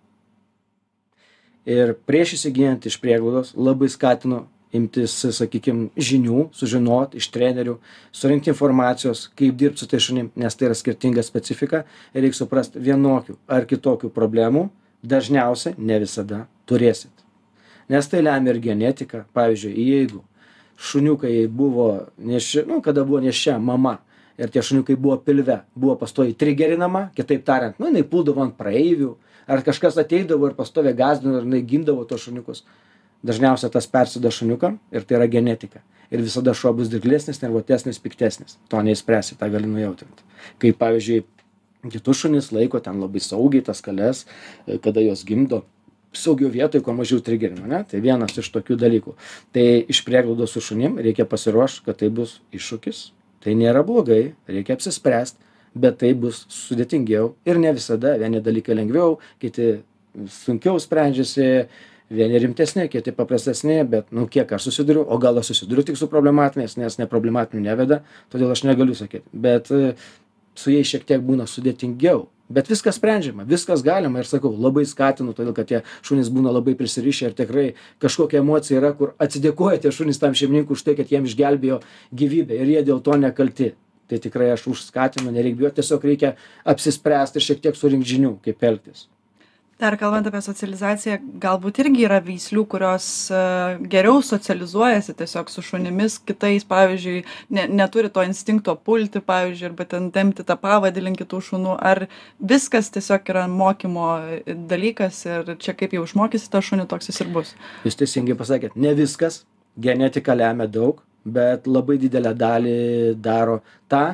ir 1.68 1.94
prieš 2.06 2.36
įsigyjant 2.38 2.86
iš 2.86 2.98
prieglaudos 3.02 3.52
labai 3.56 3.88
skatinu 3.92 4.44
imtis 4.72 5.14
sakykim 5.36 5.90
žinių 5.96 6.48
sužinot 6.56 7.16
iš 7.18 7.28
trenerių 7.34 7.76
surinkt 8.14 8.48
informacijos 8.48 9.26
kaip 9.38 9.56
dirbt 9.60 9.78
su 9.78 9.88
tais 9.88 10.02
šunim 10.02 10.30
nes 10.36 10.56
tai 10.56 10.70
yra 10.70 10.78
skirtinga 10.78 11.24
specifika 11.26 11.84
ir 12.14 12.24
reik 12.24 12.36
suprast 12.38 12.78
vienokių 12.78 13.36
ar 13.46 13.68
kitokių 13.68 14.10
problemų 14.14 14.68
dažniausiai 15.02 15.74
ne 15.78 15.98
visada 16.02 16.46
turėsit. 16.66 17.12
Nes 17.90 18.06
tai 18.08 18.22
lemia 18.22 18.54
ir 18.54 18.60
genetika. 18.62 19.24
Pavyzdžiui 19.34 19.74
jeigu 19.74 20.22
šuniukai 20.82 21.46
buvo 21.50 21.88
nėšči 22.18 22.64
nu 22.68 22.80
kada 22.82 23.04
buvo 23.06 23.20
nėščia 23.22 23.58
mama 23.60 23.98
ir 24.40 24.50
tie 24.50 24.62
šuniukai 24.64 24.96
buvo 24.96 25.18
pilve 25.22 25.60
buvo 25.74 25.98
pastoviai 26.00 26.34
trigerinama 26.38 27.10
kitaip 27.16 27.44
tariant 27.46 27.78
nu 27.78 27.90
jinai 27.90 28.06
puldavo 28.08 28.42
ant 28.42 28.56
praeivių 28.58 29.12
ar 29.46 29.62
kažkas 29.66 29.98
ateidavo 30.00 30.50
ir 30.50 30.56
pastoviai 30.58 30.96
gąsdino 30.98 31.38
ir 31.38 31.48
jinai 31.48 31.62
gindavo 31.66 32.04
tuos 32.08 32.26
šuniukus. 32.26 32.64
Dažniausia 33.22 33.70
tas 33.70 33.86
persiduoda 33.86 34.32
šuniukam 34.34 34.78
ir 34.90 35.04
tai 35.06 35.20
yra 35.20 35.28
genetika. 35.30 35.82
Ir 36.12 36.20
visada 36.24 36.54
šuo 36.54 36.72
bus 36.76 36.90
dirglesnis 36.92 37.40
nervuotesnis 37.42 38.00
piktesnis. 38.02 38.58
To 38.68 38.82
neišspręsi 38.82 39.38
tą 39.40 39.48
gali 39.52 39.70
nujautrint. 39.70 40.24
Kaip 40.60 40.80
pavyzdžiui 40.80 41.22
kitus 41.90 42.24
šunis 42.24 42.50
laiko 42.54 42.80
ten 42.82 43.00
labai 43.02 43.22
saugiai 43.22 43.62
tas 43.66 43.80
kales 43.82 44.26
kada 44.82 45.02
juos 45.02 45.24
gimdo 45.26 45.62
saugioj 46.12 46.50
vietoj 46.52 46.82
kuo 46.84 46.94
mažiau 46.94 47.22
trigerina 47.24 47.64
ane 47.66 47.80
tai 47.88 48.00
vienas 48.04 48.36
iš 48.38 48.50
tokių 48.52 48.76
dalykų. 48.80 49.14
Tai 49.54 49.64
iš 49.88 50.02
prieglaudos 50.06 50.52
su 50.52 50.60
šunim 50.60 50.98
reikia 51.00 51.26
pasiruošt 51.28 51.84
kad 51.86 51.98
tai 52.02 52.10
bus 52.12 52.40
iššūkis. 52.52 53.10
Tai 53.42 53.54
nėra 53.58 53.82
blogai 53.86 54.34
reikia 54.46 54.76
apsispręst 54.76 55.40
bet 55.74 55.98
tai 56.02 56.12
bus 56.14 56.44
sudėtingiau 56.52 57.32
ir 57.48 57.58
ne 57.58 57.72
visada 57.72 58.16
vieni 58.20 58.42
dalykai 58.44 58.76
lengviau 58.76 59.18
kiti 59.40 59.82
sunkiau 60.28 60.80
sprendžiasi 60.80 61.48
vieni 62.12 62.38
rimtesni 62.38 62.88
kiti 62.92 63.12
paprastesni 63.16 63.78
bet 63.88 64.12
nu 64.12 64.26
kiek 64.28 64.52
aš 64.52 64.68
susiduriu 64.68 65.04
o 65.08 65.18
gal 65.18 65.38
aš 65.38 65.52
susiduriu 65.52 65.84
tik 65.88 65.96
su 65.96 66.08
problematiniais 66.12 66.76
nes 66.76 66.98
neproblematinių 67.00 67.64
neveda 67.64 68.02
todėl 68.32 68.52
aš 68.52 68.66
negaliu 68.68 68.96
sakyt. 68.98 69.24
Bet 69.32 69.72
su 70.54 70.72
jais 70.72 70.88
šiek 70.88 71.06
tiek 71.08 71.22
būna 71.24 71.48
sudėtingiau. 71.48 72.26
Bet 72.52 72.68
viskas 72.68 72.98
sprendžiama 73.00 73.46
viskas 73.48 73.84
galima 73.84 74.20
ir 74.20 74.28
sakau 74.28 74.50
labai 74.52 74.84
skatinu 74.88 75.32
todėl 75.32 75.54
kad 75.56 75.70
tie 75.70 75.80
šunys 76.04 76.28
būna 76.28 76.52
labai 76.52 76.74
prisirišę 76.76 77.30
ir 77.30 77.38
tikrai 77.38 77.66
kažkokia 78.02 78.42
emocija 78.42 78.82
yra 78.82 78.92
kur 78.98 79.14
atsidėkoja 79.22 79.80
tie 79.80 79.94
šunys 79.94 80.20
tam 80.20 80.36
šeimininkui 80.36 80.76
už 80.76 80.84
tai 80.84 80.98
kad 80.98 81.08
jiem 81.08 81.24
išgelbėjo 81.24 81.80
gyvybę 82.12 82.60
ir 82.60 82.74
jie 82.74 82.84
dėl 82.90 83.00
to 83.00 83.16
nekalti 83.16 83.72
tai 84.10 84.20
tikrai 84.22 84.52
aš 84.52 84.68
už 84.74 84.84
skatinu 84.90 85.32
nereik 85.34 85.56
bijot 85.58 85.78
tiesiog 85.78 86.04
reikia 86.10 86.36
apsispręst 86.68 87.36
ir 87.36 87.48
šiek 87.48 87.64
tiek 87.64 87.78
surinkt 87.78 88.08
žinių 88.08 88.36
kaip 88.44 88.70
elgtis. 88.70 89.08
Dar 89.82 89.96
kalbant 89.98 90.26
apie 90.28 90.38
socializaciją 90.44 91.16
galbūt 91.42 91.80
irgi 91.82 92.04
yra 92.06 92.20
veislių 92.22 92.62
kurios 92.70 93.06
e, 93.34 93.38
geriau 93.90 94.20
socializuojasi 94.22 95.16
tiesiog 95.18 95.50
su 95.50 95.64
šunimis 95.66 96.20
kitais 96.28 96.62
pavyzdžiui 96.70 97.24
ne 97.56 97.64
neturi 97.80 98.12
to 98.14 98.22
instinkto 98.22 98.76
pulti 98.76 99.18
pavyzdžiui 99.26 99.70
arba 99.72 99.88
ten 99.90 100.10
tempti 100.14 100.46
tą 100.46 100.54
pavadį 100.62 101.02
link 101.08 101.18
kitų 101.24 101.42
šunų. 101.48 101.74
Ar 101.82 102.04
viskas 102.38 102.92
tiesiog 102.94 103.34
yra 103.34 103.48
mokymo 103.50 104.08
dalykas 104.70 105.24
ir 105.26 105.56
čia 105.58 105.74
kaip 105.74 105.96
jau 105.98 106.06
išmokysi 106.06 106.52
tą 106.52 106.62
šunį 106.62 106.86
toks 106.92 107.10
jis 107.10 107.18
ir 107.24 107.32
bus? 107.34 107.56
Jūs 107.82 107.98
teisingai 108.04 108.38
pasakėt 108.38 108.78
ne 108.78 108.94
viskas 109.02 109.42
genetika 109.74 110.38
lemia 110.38 110.70
daug 110.70 111.02
bet 111.24 111.66
labai 111.70 111.98
didelę 112.02 112.34
dalį 112.38 112.76
daro 113.22 113.60
tą 113.88 114.06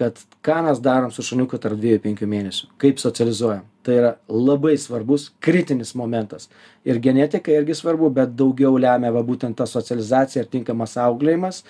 kad 0.00 0.16
ką 0.40 0.62
mes 0.64 0.80
darom 0.80 1.10
su 1.12 1.22
šuniuku 1.24 1.58
tarp 1.60 1.76
dviejų 1.76 2.00
penkių 2.06 2.28
mėnesių? 2.30 2.70
Kaip 2.80 3.02
socializuojam? 3.02 3.66
Tai 3.84 3.96
yra 3.98 4.12
labai 4.32 4.72
svarbus 4.80 5.26
kritinis 5.44 5.92
momentas. 5.96 6.48
Ir 6.88 7.00
genetika 7.04 7.52
irgi 7.52 7.76
svarbu 7.76 8.08
bet 8.16 8.32
daugiau 8.36 8.78
lemia 8.80 9.12
va 9.12 9.20
būtent 9.24 9.58
ta 9.60 9.68
socializacija 9.68 10.44
ir 10.44 10.50
tinkamas 10.52 10.96
auklėjimas. 11.00 11.62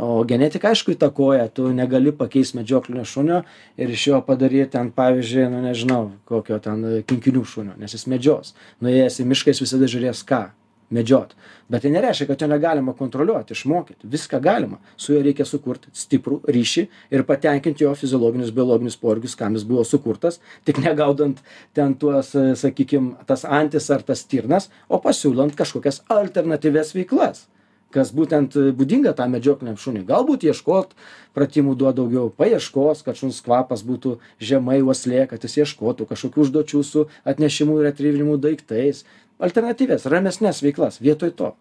O 0.00 0.20
genetika 0.28 0.70
aišku 0.70 0.92
įtakoja 0.92 1.48
tu 1.56 1.72
negali 1.76 2.12
pakeist 2.16 2.56
medžioklinio 2.56 3.04
šunio 3.08 3.42
ir 3.80 3.96
iš 3.96 4.06
jo 4.12 4.20
padaryt 4.28 4.74
ten 4.76 4.92
pavyzdžiui 4.96 5.48
nu 5.52 5.64
nežinau 5.64 6.04
kokio 6.28 6.60
ten 6.60 6.84
kinkinių 7.08 7.44
šunio 7.48 7.80
nes 7.80 7.96
jis 7.96 8.06
medžios. 8.12 8.54
Nuėjęs 8.84 9.20
į 9.24 9.28
mišką 9.32 9.54
jis 9.54 9.64
visada 9.64 9.88
žiūrės 9.88 10.24
ką 10.28 10.46
medžiot. 10.90 11.34
Bet 11.70 11.84
tai 11.84 11.92
nereiškia 11.94 12.26
kad 12.30 12.42
jo 12.42 12.48
negalima 12.50 12.94
kontroliuot 12.98 13.50
išmokyt 13.54 14.02
viską 14.02 14.40
galima. 14.42 14.80
Su 14.96 15.14
juo 15.14 15.22
reikia 15.24 15.46
sukurt 15.46 15.86
stiprų 15.96 16.40
ryšį 16.50 16.86
ir 17.14 17.24
patenkint 17.28 17.80
jo 17.80 17.92
fiziologinius 17.98 18.50
biologinius 18.54 18.98
poreikius 19.00 19.38
kam 19.38 19.58
jis 19.58 19.66
buvo 19.68 19.84
sukurtas 19.86 20.40
tik 20.66 20.82
negaudant 20.82 21.40
ten 21.74 21.94
tuos 21.94 22.34
sakykim 22.34 23.14
tas 23.26 23.46
antis 23.46 23.90
ar 23.90 24.02
tas 24.02 24.26
stirnas 24.26 24.70
o 24.88 25.00
pasiūlant 25.02 25.56
kažkokias 25.58 26.02
alternatyvias 26.10 26.94
veiklas 26.98 27.46
kas 27.94 28.12
būtent 28.14 28.54
būdinga 28.78 29.12
tam 29.18 29.34
medžiokliniam 29.34 29.78
šuniui. 29.80 30.06
Galbūt 30.06 30.46
ieškot 30.46 30.94
pratimų 31.34 31.74
duot 31.78 31.98
daugiau 31.98 32.30
paieškos 32.34 33.02
kad 33.06 33.18
šuns 33.18 33.40
kvapas 33.46 33.82
būtų 33.86 34.16
žemai 34.50 34.78
uoslė 34.82 35.26
kad 35.30 35.42
jis 35.46 35.58
ieškotų 35.64 36.06
kažkokių 36.10 36.44
užduočių 36.46 36.84
su 36.86 37.06
atnešimu 37.26 37.80
ir 37.80 37.90
retrivinimu 37.90 38.38
daiktais 38.42 39.04
alternatyvias 39.40 40.06
ramesnes 40.06 40.62
veiklas 40.62 41.00
vietoj 41.00 41.34
to. 41.36 41.54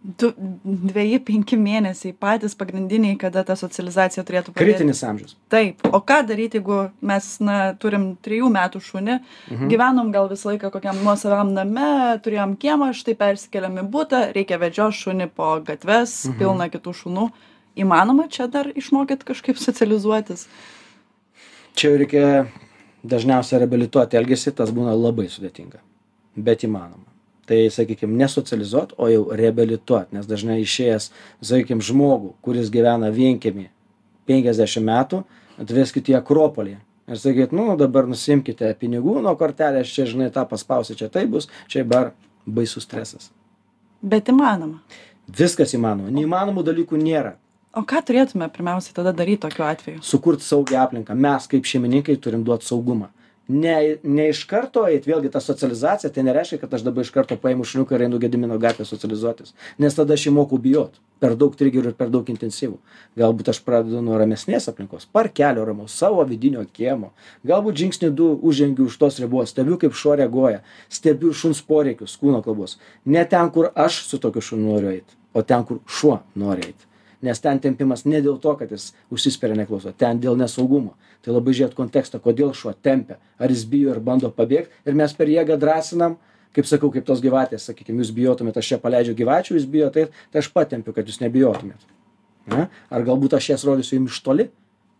Du 0.00 0.30
dveji 0.64 1.18
penki 1.28 1.58
mėnesiai 1.60 2.14
patys 2.16 2.54
pagrindiniai 2.56 3.18
kada 3.20 3.42
ta 3.44 3.52
socializacija 3.52 4.22
turėtų 4.24 4.54
pradėt 4.54 4.78
kritinis 4.78 5.02
amžius. 5.04 5.34
Taip. 5.52 5.82
O 5.92 6.00
ką 6.00 6.22
daryt 6.30 6.54
jeigu 6.56 6.78
mes 7.04 7.26
na 7.44 7.74
turim 7.76 8.14
trijų 8.24 8.48
metų 8.54 8.80
šunį 8.86 9.18
Mhm. 9.50 9.68
gyvenom 9.68 10.08
gal 10.14 10.30
visą 10.30 10.54
laiką 10.54 10.70
kokiam 10.72 10.96
nuosavam 11.04 11.52
name 11.52 12.16
turėjom 12.24 12.56
kiemą 12.56 12.94
štai 12.96 13.14
persikėlėm 13.20 13.76
į 13.82 13.84
butą 13.90 14.22
reikia 14.32 14.56
vedžiot 14.62 14.96
šunį 15.02 15.28
po 15.36 15.60
gatves 15.60 16.24
Mhm. 16.30 16.38
pilna 16.38 16.70
kitų 16.72 16.96
šunų. 17.02 17.30
Įmanoma 17.76 18.24
čia 18.30 18.48
dar 18.50 18.72
išmokyt 18.72 19.22
kažkaip 19.28 19.58
socializuotis? 19.60 20.46
Čia 21.76 21.92
reikia 22.00 22.46
dažniausia 23.04 23.60
reabilituot 23.60 24.16
elgesį 24.16 24.54
tas 24.56 24.70
būna 24.70 24.96
labai 24.96 25.28
sudėtinga 25.28 25.78
bet 26.36 26.64
įmanoma. 26.66 27.06
Tai 27.50 27.58
sakykim 27.74 28.14
ne 28.18 28.28
socializuot 28.30 28.94
o 28.98 29.08
jau 29.10 29.24
reabilituot 29.34 30.12
nes 30.14 30.28
dažnai 30.28 30.60
išėjęs 30.62 31.10
sakykim 31.42 31.82
žmogų 31.82 32.34
kuris 32.44 32.70
gyvena 32.70 33.10
vienkiemy 33.14 33.70
penkiasdešim 34.30 34.86
metų 34.86 35.24
atveskit 35.60 36.12
į 36.12 36.20
akropolį 36.20 36.76
ir 37.10 37.18
sakyt 37.18 37.54
nu 37.56 37.74
dabar 37.80 38.06
nusiimkite 38.06 38.70
pinigų 38.78 39.18
nuo 39.24 39.34
kortelės 39.40 39.90
čia 39.90 40.06
žinai 40.06 40.30
tą 40.34 40.46
paspausi 40.46 40.94
čia 40.94 41.10
taip 41.10 41.32
bus 41.34 41.50
čia 41.66 41.82
dabar 41.82 42.12
baisus 42.46 42.86
stresas. 42.86 43.30
Bet 44.00 44.30
įmanoma. 44.32 44.80
Viskas 45.30 45.74
įmanoma. 45.76 46.10
Neįmanomų 46.14 46.64
dalykų 46.66 46.98
nėra. 47.00 47.34
O 47.76 47.84
ką 47.86 48.00
turėtume 48.06 48.48
pirmiausiai 48.50 48.94
tada 48.96 49.12
daryt 49.14 49.42
tokiu 49.44 49.62
atveju? 49.68 50.00
Sukurt 50.02 50.42
saugią 50.42 50.80
aplinką. 50.82 51.14
Mes 51.14 51.46
kaip 51.50 51.68
šeimininkai 51.68 52.16
turim 52.22 52.42
duot 52.46 52.64
saugumą 52.66 53.10
ne 53.50 53.98
ne 54.02 54.28
iš 54.30 54.44
karto 54.50 54.86
eit 54.88 55.06
vėlgi 55.08 55.32
ta 55.34 55.42
socializacija 55.44 56.10
tai 56.14 56.24
nereiškia 56.26 56.60
kad 56.62 56.74
aš 56.74 56.86
dabar 56.86 57.06
iš 57.06 57.12
karto 57.14 57.36
paimu 57.36 57.66
šuniuką 57.68 57.98
ir 57.98 58.06
einu 58.06 58.20
gedimino 58.22 58.58
gatvėj 58.62 58.88
socializuotis. 58.88 59.54
Nes 59.78 59.98
tada 59.98 60.16
aš 60.16 60.26
jį 60.28 60.34
moku 60.38 60.58
bijot. 60.58 60.98
Per 61.20 61.34
daug 61.36 61.52
trigerių 61.52 61.90
ir 61.92 61.96
per 61.98 62.08
daug 62.08 62.28
intensyvu 62.32 62.78
galbūt 63.20 63.50
aš 63.52 63.60
pradedu 63.66 64.00
nuo 64.00 64.16
ramesnės 64.16 64.70
aplinkos. 64.72 65.04
Parkelio 65.12 65.66
ramaus 65.68 65.92
savo 65.92 66.24
vidinio 66.24 66.64
kiemo. 66.72 67.12
Galbūt 67.44 67.82
žingsnį 67.82 68.12
du 68.16 68.32
užžengiu 68.40 68.88
už 68.88 68.96
tos 69.02 69.20
ribos. 69.20 69.52
Stebiu 69.52 69.76
kaip 69.76 69.92
šuo 69.92 70.16
reaguoja. 70.16 70.62
Stebiu 70.88 71.34
šuns 71.36 71.60
poreikius 71.60 72.16
kūno 72.22 72.40
kalbos. 72.46 72.78
Ne 73.04 73.26
ten 73.28 73.52
kur 73.52 73.72
aš 73.74 74.04
su 74.08 74.22
tokiu 74.22 74.40
šuniu 74.40 74.72
noriu 74.72 74.96
eit 74.96 75.20
o 75.32 75.42
ten 75.42 75.64
kur 75.64 75.78
šuo 75.86 76.20
nori 76.34 76.70
eit 76.70 76.89
nes 77.22 77.40
ten 77.40 77.60
tempimas 77.60 78.04
ne 78.04 78.20
dėl 78.24 78.38
to 78.40 78.54
kad 78.56 78.72
jis 78.72 78.90
užsispiria 79.12 79.58
neklauso 79.58 79.92
ten 79.96 80.20
dėl 80.20 80.38
nesaugumo. 80.40 80.96
Tai 81.20 81.34
labai 81.36 81.54
žiūrėt 81.56 81.76
kontekstą 81.76 82.20
kodėl 82.22 82.54
šuo 82.56 82.72
tempia 82.72 83.18
ar 83.38 83.52
jis 83.52 83.66
bijo 83.68 83.94
ir 83.94 84.00
bando 84.00 84.30
pabėgt. 84.32 84.72
Ir 84.86 84.96
mes 84.96 85.14
per 85.16 85.28
jėgą 85.28 85.58
drąsinam 85.60 86.18
kaip 86.56 86.66
sakau 86.66 86.90
kaip 86.90 87.06
tos 87.06 87.22
gyvatės 87.22 87.68
sakykim 87.70 88.00
jūs 88.00 88.12
bijotumėt 88.16 88.58
aš 88.58 88.72
čia 88.72 88.80
paleidžiu 88.82 89.14
gyvačių 89.18 89.56
jūs 89.58 89.68
bijot 89.70 89.98
eit 90.02 90.14
tai 90.32 90.42
aš 90.42 90.50
patempiu 90.54 90.96
kad 90.96 91.06
jūs 91.06 91.20
nebijotumėt. 91.22 91.88
Ne 92.50 92.68
ar 92.90 93.06
galbūt 93.06 93.36
aš 93.38 93.52
jas 93.54 93.66
rodysiu 93.68 94.00
jum 94.00 94.10
iš 94.10 94.22
toli 94.26 94.50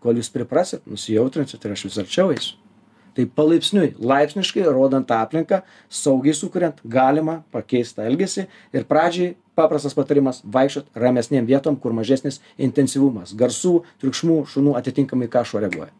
kol 0.00 0.17
jūs 0.21 0.31
priprasit 0.33 0.87
nusijautrinsit 0.87 1.65
ir 1.65 1.77
aš 1.77 1.89
vis 1.89 2.03
arčiau 2.05 2.35
eisiu 2.35 2.70
tai 3.14 3.26
palaipsniui 3.26 3.95
laipsniškai 3.99 4.64
rodant 4.71 5.11
aplinką 5.14 5.61
saugiai 5.88 6.35
sukuriant 6.37 6.81
galima 6.85 7.40
pakeist 7.52 7.99
tą 7.99 8.07
elgesį 8.09 8.47
ir 8.76 8.87
pradžiai 8.90 9.35
paprastas 9.59 9.97
patarimas 9.97 10.43
vaikščiot 10.45 10.93
ramesnėm 11.05 11.49
vietom 11.49 11.76
kur 11.81 11.95
mažesnis 11.97 12.40
intensyvumas. 12.59 13.35
Garsų 13.37 13.81
triukšmų 14.02 14.43
šunų 14.52 14.76
atitinkamai 14.81 15.29
ką 15.33 15.45
šuo 15.47 15.64
reaguoja. 15.64 15.90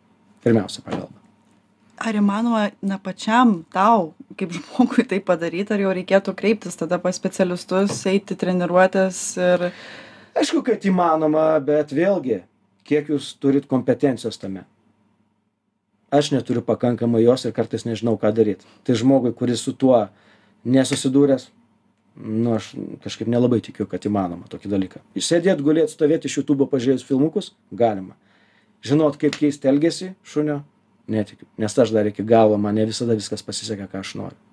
Pirmiausia 0.45 0.85
pagalba. 0.87 1.17
Ar 2.01 2.17
įmanoma 2.17 2.71
na 2.81 2.97
pačiam 2.97 3.59
tau 3.75 4.15
kaip 4.39 4.55
žmogui 4.57 5.05
tai 5.09 5.19
padaryt 5.21 5.73
ar 5.75 5.83
jau 5.83 5.93
reikėtų 5.97 6.33
kreiptis 6.39 6.79
tada 6.81 6.97
pas 7.03 7.17
specialistus 7.17 7.99
eit 8.09 8.33
į 8.33 8.39
treniruotes 8.41 9.19
ir 9.37 9.67
aišku 10.39 10.63
kad 10.65 10.87
įmanoma 10.89 11.53
bet 11.65 11.93
vėlgi 11.93 12.41
kiek 12.89 13.11
jūs 13.13 13.35
turit 13.43 13.69
kompetencijos 13.69 14.41
tame 14.41 14.65
aš 16.11 16.33
neturiu 16.35 16.63
pakankamai 16.67 17.23
jos 17.25 17.47
ir 17.47 17.55
kartais 17.57 17.87
nežinau 17.87 18.19
ką 18.19 18.33
daryt. 18.35 18.67
Tai 18.85 18.97
žmogui 18.99 19.33
kuris 19.37 19.63
su 19.65 19.73
tuo 19.73 20.09
nesusidūręs 20.67 21.49
nu 22.21 22.55
aš 22.55 22.73
kažkaip 23.05 23.31
nelabai 23.31 23.61
tikiu 23.65 23.87
kad 23.89 24.05
įmanoma 24.05 24.51
tokį 24.51 24.73
dalyką. 24.73 25.01
Sėdėt 25.17 25.63
gulėt 25.65 25.95
stovėt 25.95 26.27
iš 26.27 26.41
jutubo 26.41 26.67
pažiūrėjus 26.69 27.07
filmukus 27.07 27.55
galima. 27.73 28.19
Žinot 28.85 29.17
kaip 29.21 29.39
keist 29.39 29.65
elgesį 29.65 30.15
šunio 30.27 30.61
netikiu. 31.11 31.49
Nes 31.61 31.79
aš 31.79 31.95
dar 31.95 32.11
iki 32.11 32.27
galo 32.27 32.59
man 32.59 32.77
ne 32.77 32.87
visada 32.89 33.17
viskas 33.17 33.45
pasiseka 33.47 33.89
ką 33.89 34.05
aš 34.05 34.17
noriu 34.19 34.50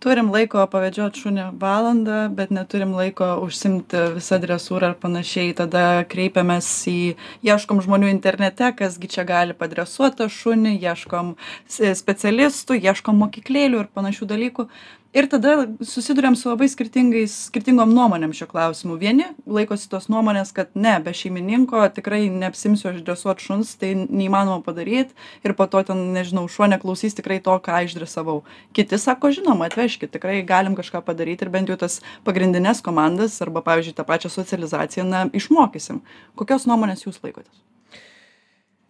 turim 0.00 0.30
laiko 0.32 0.62
pavedžiot 0.72 1.18
šunį 1.20 1.46
valandą 1.60 2.20
bet 2.36 2.52
neturim 2.54 2.94
laiko 2.96 3.28
užsiimti 3.44 4.04
visa 4.16 4.38
dresūra 4.40 4.92
ir 4.92 4.96
panašiai. 5.02 5.52
Tada 5.56 6.02
kreipiamės 6.10 6.68
į 6.90 6.98
ieškom 7.46 7.82
žmonių 7.84 8.10
internete 8.12 8.72
kas 8.78 8.96
gi 9.00 9.10
čia 9.16 9.26
gali 9.28 9.56
padresuot 9.56 10.16
tą 10.20 10.30
šunį 10.32 10.78
ieškom 10.80 11.34
specialistų 11.68 12.80
ieškom 12.80 13.20
mokyklėlių 13.26 13.84
ir 13.84 13.92
panašių 13.94 14.30
dalykų 14.32 14.68
ir 15.12 15.26
tada 15.28 15.66
susiduriam 15.82 16.36
su 16.36 16.48
labai 16.48 16.68
skirtingais 16.70 17.32
skirtingom 17.48 17.90
nuomonėm 17.94 18.32
šiuo 18.36 18.46
klausimu. 18.50 18.96
Vieni 19.00 19.26
laikosi 19.46 19.88
tos 19.90 20.06
nuomonės 20.12 20.52
kad 20.54 20.70
ne 20.74 20.92
be 21.02 21.14
šeimininko 21.16 21.82
tikrai 21.96 22.28
neapsiimsiu 22.30 22.92
aš 22.92 23.00
dresuot 23.06 23.42
šuns 23.42 23.74
tai 23.80 23.92
neįmanoma 23.98 24.62
padaryt. 24.66 25.10
Ir 25.46 25.56
po 25.58 25.66
to 25.70 25.82
ten 25.90 26.10
nežinau 26.14 26.46
šuo 26.48 26.70
neklausys 26.70 27.18
tikrai 27.18 27.40
to 27.42 27.56
ką 27.58 27.82
išdresavau. 27.88 28.40
Kiti 28.76 28.98
sako 29.02 29.32
žinoma 29.34 29.66
atvežkit 29.70 30.14
tikrai 30.14 30.40
galim 30.46 30.78
kažką 30.78 31.02
padaryt 31.06 31.42
ir 31.42 31.50
bent 31.50 31.70
jau 31.70 31.78
tas 31.80 32.00
pagrindines 32.24 32.82
komandas 32.84 33.40
arba 33.42 33.64
pavyzdžiui 33.66 33.98
tą 33.98 34.06
pačią 34.06 34.30
socializaciją 34.30 35.08
na 35.10 35.26
išmokysim. 35.34 36.04
Kokios 36.38 36.70
nuomonės 36.70 37.06
jūs 37.08 37.18
laikotės? 37.24 37.66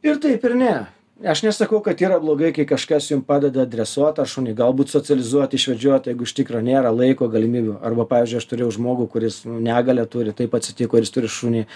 Ir 0.05 0.17
taip 0.21 0.45
ir 0.49 0.57
ne 0.57 0.75
aš 1.25 1.43
nesakau 1.43 1.81
kad 1.85 2.01
yra 2.01 2.19
blogai 2.21 2.53
kai 2.57 2.65
kažkas 2.69 3.11
jum 3.11 3.23
padeda 3.27 3.67
dresuot 3.69 4.17
tą 4.19 4.27
šunį 4.29 4.55
galbūt 4.59 4.93
socializuot 4.93 5.57
išvedžiot 5.57 6.09
jeigu 6.11 6.29
iš 6.29 6.35
tikro 6.37 6.63
nėra 6.65 6.93
laiko 6.95 7.29
galimybių. 7.33 7.79
Arba 7.85 8.07
pavyzdžiui 8.09 8.41
aš 8.41 8.49
turėjau 8.53 8.71
žmogų 8.79 9.09
kuris 9.13 9.43
negalią 9.45 10.07
turi 10.11 10.37
taip 10.37 10.57
atsitiko 10.57 10.97
ir 10.99 11.07
jis 11.07 11.15
turi 11.17 11.33
šunį. 11.37 11.67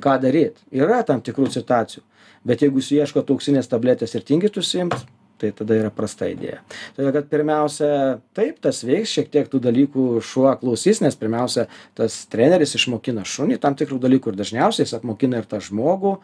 Ką 0.00 0.16
daryt? 0.20 0.58
Yra 0.72 1.02
tam 1.08 1.22
tikrų 1.24 1.50
situacijų. 1.52 2.02
Bet 2.46 2.62
jeigu 2.62 2.82
jūs 2.82 2.92
ieškot 2.96 3.30
auksinės 3.32 3.68
tabletės 3.68 4.14
ir 4.16 4.24
tingit 4.28 4.56
užsiimt 4.60 4.96
tai 5.38 5.52
tada 5.52 5.76
yra 5.76 5.90
prasta 5.92 6.28
idėja. 6.30 6.62
Todėl 6.96 7.12
kad 7.16 7.28
pirmiausia 7.28 7.90
taip 8.36 8.60
tas 8.64 8.82
veiks 8.86 9.12
šiek 9.12 9.28
tiek 9.32 9.50
tų 9.52 9.60
dalykų 9.66 10.06
šuo 10.24 10.48
klausys 10.60 11.02
nes 11.04 11.18
pirmiausia 11.18 11.66
tas 11.98 12.22
treneris 12.32 12.76
išmokina 12.78 13.26
šunį 13.28 13.60
tam 13.60 13.76
tikrų 13.78 14.00
dalykų 14.02 14.32
ir 14.32 14.40
dažniausiai 14.40 14.86
jis 14.86 14.96
apmokina 14.96 15.42
ir 15.42 15.48
tą 15.50 15.60
žmogų 15.64 16.16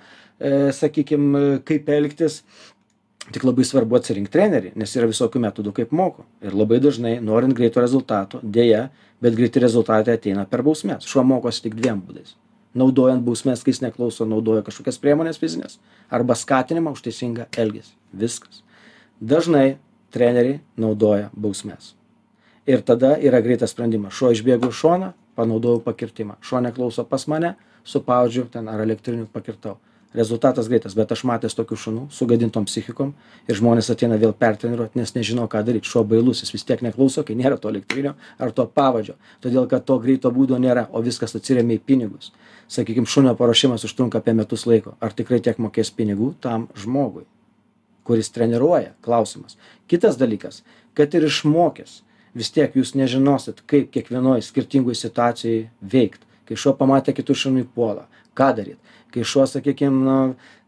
sakykim 0.74 1.32
kaip 1.68 1.88
elgtis 1.92 2.42
tik 3.32 3.44
labai 3.46 3.64
svarbu 3.66 3.96
atsirinkt 3.98 4.32
trenerį 4.34 4.72
nes 4.78 4.96
yra 4.98 5.06
visokių 5.10 5.40
metodų 5.44 5.72
kaip 5.76 5.92
moko 5.94 6.26
ir 6.42 6.56
labai 6.58 6.80
dažnai 6.82 7.18
norint 7.22 7.54
greito 7.54 7.80
rezultato 7.80 8.40
deja 8.42 8.88
bet 9.22 9.36
greiti 9.38 9.60
rezultatai 9.62 10.16
ateina 10.18 10.44
per 10.50 10.64
bausmes. 10.66 11.06
Šuo 11.06 11.22
mokosi 11.26 11.62
tik 11.68 11.76
dviem 11.78 12.00
būdais. 12.02 12.34
Naudojant 12.74 13.22
bausmes 13.22 13.62
kai 13.62 13.74
jis 13.74 13.82
neklauso 13.84 14.26
naudoja 14.26 14.64
kažkokias 14.66 14.98
priemones 14.98 15.38
fizines 15.38 15.78
arba 16.10 16.34
skatinimą 16.34 16.94
už 16.96 17.04
teisingą 17.06 17.46
elgesį. 17.64 17.94
Viskas. 18.12 18.62
Dažnai 19.20 19.76
treneriai 20.12 20.58
naudoja 20.76 21.30
bausmes. 21.36 21.92
Ir 22.66 22.82
tada 22.82 23.14
yra 23.18 23.42
greitas 23.44 23.74
sprendimas. 23.74 24.16
Šuo 24.18 24.32
išbėgo 24.34 24.72
į 24.72 24.78
šoną 24.80 25.12
panaudojau 25.38 25.84
pakirtimą. 25.86 26.40
Šuo 26.42 26.60
neklauso 26.64 27.06
pas 27.06 27.28
mane 27.30 27.54
suspaudžiu 27.86 28.48
ten 28.50 28.68
ar 28.68 28.82
elektriniu 28.82 29.28
pakirtau 29.30 29.78
rezultatas 30.14 30.68
greitas 30.68 30.96
bet 30.98 31.12
aš 31.14 31.24
matęs 31.28 31.56
tokių 31.58 31.78
šunų 31.84 32.04
sugadintom 32.12 32.66
psichikom 32.68 33.12
ir 33.48 33.58
žmonės 33.58 33.90
ateina 33.94 34.18
vėl 34.20 34.34
pertreniruot 34.36 34.96
nes 34.98 35.14
nežino 35.16 35.48
ką 35.48 35.64
daryt. 35.66 35.88
Šuo 35.88 36.04
bailus 36.08 36.44
jis 36.44 36.54
vis 36.54 36.66
tiek 36.68 36.82
neklauso 36.84 37.24
kai 37.26 37.36
nėra 37.38 37.58
to 37.60 37.72
elektrinio 37.72 38.14
ar 38.38 38.52
to 38.52 38.66
pavadžio. 38.66 39.18
Todėl 39.44 39.68
kad 39.70 39.86
to 39.88 39.98
greito 40.02 40.30
būdo 40.30 40.60
nėra 40.60 40.88
o 40.92 41.02
viskas 41.02 41.36
atsiremia 41.38 41.80
į 41.80 41.84
pinigus. 41.86 42.32
Sakykim 42.68 43.06
šunio 43.06 43.34
paruošimas 43.36 43.84
užtrunka 43.88 44.22
apie 44.22 44.34
metus 44.36 44.66
laiko. 44.66 44.96
Ar 45.00 45.12
tikrai 45.12 45.40
tiek 45.44 45.58
mokės 45.58 45.92
pinigų 45.92 46.34
tam 46.40 46.68
žmogui 46.78 47.26
kuris 48.02 48.32
treniruoja? 48.34 48.96
Klausimas. 49.04 49.56
Kitas 49.86 50.16
dalykas 50.18 50.62
kad 50.94 51.14
ir 51.14 51.26
išmokęs 51.28 52.00
vis 52.36 52.50
tiek 52.52 52.76
jūs 52.76 52.94
nežinosit 52.98 53.62
kaip 53.68 53.90
kiekvienoj 53.94 54.44
skirtingoj 54.44 54.96
situacijoj 54.98 55.66
veikt 55.94 56.24
kai 56.52 56.60
šuo 56.60 56.74
pamatė 56.76 57.14
kitus 57.16 57.40
šunį 57.46 57.64
puola. 57.74 58.04
Ką 58.36 58.52
daryt? 58.56 58.78
Kai 59.12 59.24
šuo 59.24 59.46
sakykim 59.48 60.02
nu 60.04 60.16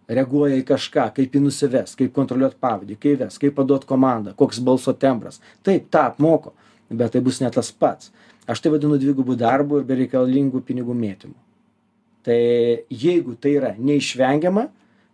reaguoja 0.09 0.57
į 0.61 0.65
kažką 0.69 1.09
kaip 1.17 1.37
jį 1.37 1.43
nusivest 1.45 1.97
kaip 2.01 2.13
kontroliuot 2.17 2.57
pavadį 2.61 2.97
kaip 3.01 3.23
vest 3.25 3.41
kaip 3.41 3.55
paduot 3.57 3.87
komandą 3.89 4.35
koks 4.37 4.61
balso 4.65 4.93
tembras. 4.93 5.41
Taip 5.65 5.89
tą 5.93 6.07
apmoko 6.11 6.55
bet 6.91 7.13
tai 7.13 7.21
bus 7.25 7.41
ne 7.41 7.51
tas 7.51 7.73
pats. 7.73 8.13
Aš 8.47 8.61
tai 8.61 8.73
vadinu 8.75 8.99
dvigubu 9.01 9.37
darbu 9.41 9.81
ir 9.81 9.87
bereikalingų 9.89 10.61
pinigų 10.65 10.97
mėtymu. 10.97 11.37
Tai 12.25 12.41
jeigu 12.89 13.37
tai 13.41 13.55
yra 13.59 13.73
neišvengiama 13.79 14.69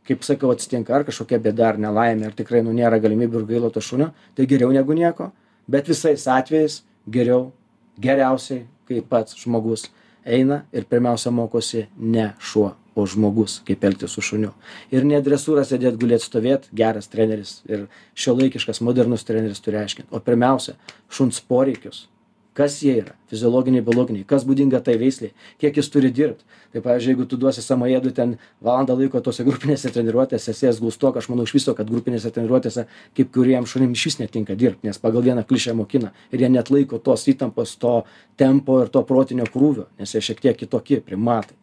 kaip 0.07 0.27
sakiau 0.27 0.51
atsitinka 0.55 0.95
ar 0.97 1.07
kažkokia 1.07 1.39
bėda 1.43 1.69
ar 1.69 1.79
nelaimė 1.79 2.27
ar 2.27 2.35
tikrai 2.35 2.65
nu 2.67 2.75
nėra 2.75 2.99
galimybių 3.03 3.43
ir 3.43 3.49
gaila 3.53 3.71
to 3.71 3.83
šunio 3.85 4.11
tai 4.35 4.47
geriau 4.51 4.75
negu 4.75 4.97
nieko. 4.99 5.31
Bet 5.71 5.87
visais 5.87 6.27
atvejais 6.27 6.81
geriau 7.07 7.53
geriausiai 8.01 8.67
kai 8.89 9.03
pats 9.07 9.39
žmogus 9.39 9.87
eina 10.25 10.65
ir 10.73 10.87
pirmiausia 10.91 11.33
mokosi 11.35 11.87
ne 11.97 12.33
šuo 12.39 12.75
o 12.95 13.07
žmogus 13.07 13.61
kaip 13.67 13.85
elgtis 13.85 14.15
su 14.15 14.23
šuniu. 14.25 14.53
Ir 14.93 15.07
ne 15.07 15.21
dresūra 15.25 15.65
sėdėt 15.67 15.99
gulėt 16.01 16.25
stovėt 16.25 16.69
geras 16.77 17.09
treneris 17.13 17.61
ir 17.71 17.87
šiuolaikiškas 18.19 18.83
modernus 18.85 19.25
treneris 19.25 19.63
turi 19.65 19.81
aiškint. 19.81 20.11
O 20.11 20.21
pirmiausia 20.25 20.77
šuns 21.13 21.41
poreikius 21.41 22.07
kas 22.55 22.81
jie 22.83 22.97
yra? 23.03 23.15
Fiziologiniai 23.31 23.83
biologiniai. 23.87 24.25
Kas 24.29 24.45
būdinga 24.47 24.81
tai 24.85 24.97
veislei? 24.99 25.31
Kiek 25.63 25.77
jis 25.79 25.91
turi 25.93 26.11
dirbt? 26.15 26.43
Tai 26.73 26.83
pavyzdžiui 26.83 27.13
jeigu 27.15 27.27
tu 27.31 27.39
duosi 27.41 27.63
samojedui 27.63 28.13
ten 28.15 28.37
valandą 28.63 28.97
laiko 28.99 29.21
tose 29.25 29.45
grupinėse 29.47 29.91
treniruotėse 29.95 30.55
sėsk 30.55 30.83
gustok 30.83 31.19
aš 31.21 31.31
manau 31.31 31.47
iš 31.47 31.55
viso 31.57 31.75
kad 31.79 31.91
grupinėse 31.91 32.31
treniruotėse 32.35 32.85
kaip 33.19 33.33
kuriem 33.35 33.67
šunim 33.71 33.95
išvis 33.97 34.21
netinka 34.21 34.55
dirbt 34.59 34.87
nes 34.87 34.99
pagal 35.03 35.25
vieną 35.27 35.43
klišę 35.47 35.75
mokina 35.79 36.13
ir 36.31 36.45
jie 36.45 36.51
neatlaiko 36.51 37.01
tos 37.03 37.27
įtampos 37.31 37.75
to 37.83 37.95
tempo 38.39 38.81
ir 38.85 38.93
to 38.95 39.03
protinio 39.07 39.49
krūvio 39.51 39.89
nes 39.99 40.15
jie 40.15 40.23
šiek 40.31 40.45
tiek 40.47 40.61
kitokie 40.63 41.01
primatai. 41.03 41.57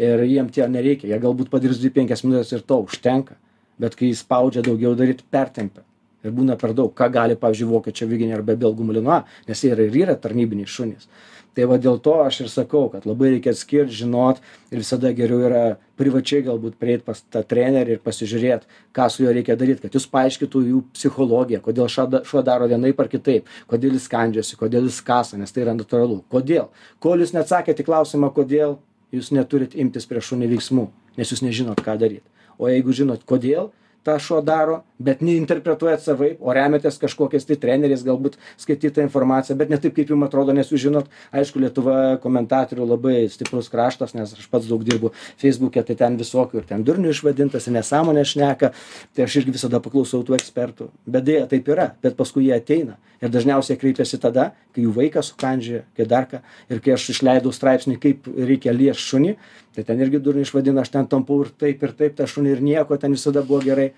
Ir 0.00 0.22
jiem 0.24 0.48
tie 0.48 0.66
nereikia. 0.70 1.10
Jie 1.10 1.20
galbūt 1.20 1.50
padirbs 1.52 1.78
dvi 1.82 1.90
penkias 2.00 2.24
minutes 2.24 2.54
ir 2.54 2.62
to 2.62 2.78
užtenka. 2.86 3.36
Bet 3.80 3.96
kai 3.98 4.12
spaudžia 4.16 4.62
daugiau 4.64 4.94
daryt 4.96 5.22
pertempia 5.30 5.82
ir 6.24 6.36
būna 6.36 6.56
per 6.60 6.74
daug 6.76 6.92
ką 6.96 7.10
gali 7.12 7.36
pavyzdžiui 7.40 7.68
vokiečių 7.70 8.06
aviganiai 8.06 8.38
arba 8.38 8.56
belgų 8.60 8.86
malinois 8.90 9.44
nes 9.48 9.64
jie 9.64 9.74
yra 9.74 9.86
ir 9.86 10.00
yra 10.04 10.16
tarnybiniai 10.16 10.68
šunys. 10.68 11.08
Tai 11.50 11.66
va 11.66 11.80
dėl 11.82 11.96
to 11.98 12.12
aš 12.22 12.44
ir 12.44 12.50
sakau 12.50 12.84
kad 12.92 13.06
labai 13.08 13.32
reikia 13.32 13.50
atskirt 13.50 13.90
žinot 13.90 14.38
ir 14.70 14.82
visada 14.82 15.10
geriau 15.16 15.40
yra 15.48 15.62
privačiai 15.98 16.44
galbūt 16.46 16.76
prieit 16.78 17.02
pas 17.06 17.18
tą 17.20 17.42
trenerį 17.42 17.96
ir 17.96 18.02
pasižiūrėt 18.04 18.68
ką 18.94 19.08
su 19.10 19.24
juo 19.24 19.32
reikia 19.34 19.56
daryt 19.58 19.82
kad 19.82 19.96
jis 19.96 20.06
paaiškintų 20.12 20.62
jų 20.68 20.84
psichologiją 20.94 21.62
kodėl 21.64 21.90
šuo 21.90 22.06
šuo 22.30 22.44
daro 22.46 22.70
vienaip 22.70 23.02
ar 23.02 23.10
kitaip 23.10 23.50
kodėl 23.72 23.98
jis 23.98 24.06
kandžiosi 24.12 24.60
kodėl 24.60 24.86
jis 24.86 25.00
kasa 25.02 25.40
nes 25.40 25.50
tai 25.50 25.66
yra 25.66 25.74
natūralu. 25.74 26.22
Kodėl? 26.30 26.70
Kol 27.02 27.24
jūs 27.24 27.34
neatsakėt 27.34 27.82
į 27.82 27.88
klausimą 27.90 28.30
kodėl 28.36 28.78
jūs 29.10 29.32
neturit 29.34 29.74
imtis 29.74 30.06
prieš 30.06 30.30
šunį 30.30 30.54
veiksmų 30.54 30.86
nes 31.18 31.34
jūs 31.34 31.42
nežinot 31.42 31.82
ką 31.82 31.98
daryt. 31.98 32.22
O 32.62 32.70
jeigu 32.70 32.94
žinot 32.94 33.26
kodėl 33.26 33.72
tą 34.04 34.16
šuo 34.18 34.40
daro 34.44 34.80
bet 35.00 35.22
neinterpretuojat 35.24 36.02
savaip 36.04 36.40
o 36.40 36.52
remiatės 36.56 36.98
kažkokiais 37.00 37.46
tai 37.48 37.56
treneriais 37.60 38.02
galbūt 38.04 38.36
skaityta 38.60 39.04
informacija 39.04 39.56
bet 39.56 39.72
ne 39.72 39.78
taip 39.80 39.94
kaip 39.96 40.12
jum 40.12 40.24
atrodo 40.26 40.54
nes 40.56 40.68
jūs 40.72 40.84
žinot 40.86 41.10
aišku 41.36 41.60
lietuva 41.62 41.96
komentatorių 42.22 42.88
labai 42.92 43.16
stiprus 43.32 43.70
kraštas 43.72 44.16
nes 44.16 44.32
aš 44.36 44.48
pats 44.52 44.68
daug 44.70 44.84
dirbu 44.86 45.12
feisbuke 45.40 45.84
tai 45.84 45.96
ten 46.00 46.18
visokių 46.20 46.62
ir 46.62 46.68
ten 46.72 46.84
durniu 46.84 47.12
išvadintas 47.14 47.68
ir 47.68 47.76
nesąmones 47.78 48.34
šneka 48.34 48.72
tai 49.14 49.26
aš 49.26 49.40
irgi 49.42 49.56
visada 49.56 49.80
paklausau 49.84 50.24
tų 50.24 50.36
ekspertų. 50.38 50.90
Bet 51.06 51.28
deja 51.28 51.46
taip 51.50 51.68
yra 51.68 51.92
bet 52.02 52.16
paskui 52.18 52.48
jie 52.48 52.56
ateina 52.56 52.98
ir 53.20 53.32
dažniausiai 53.32 53.78
kreipiasi 53.80 54.20
tada 54.20 54.50
kai 54.74 54.84
jų 54.86 54.94
vaikas 54.96 55.32
sukandžioja 55.32 55.84
kai 55.96 56.08
dar 56.08 56.28
ką 56.30 56.40
ir 56.72 56.80
kai 56.84 56.94
aš 56.96 57.10
išleidau 57.14 57.52
straipsnį 57.52 57.98
kaip 58.00 58.28
reikia 58.36 58.72
liest 58.76 59.04
šunį 59.04 59.36
tai 59.74 59.84
ten 59.86 60.00
irgi 60.02 60.20
durniu 60.22 60.46
išvadino 60.46 60.82
aš 60.82 60.92
ten 60.94 61.08
tampau 61.10 61.40
ir 61.44 61.52
taip 61.62 61.82
ir 61.86 61.94
taip 61.96 62.16
tą 62.18 62.28
šunį 62.30 62.56
ir 62.56 62.62
nieko 62.64 62.98
ten 63.00 63.16
visada 63.16 63.42
buvo 63.46 63.62
gerai. 63.64 63.90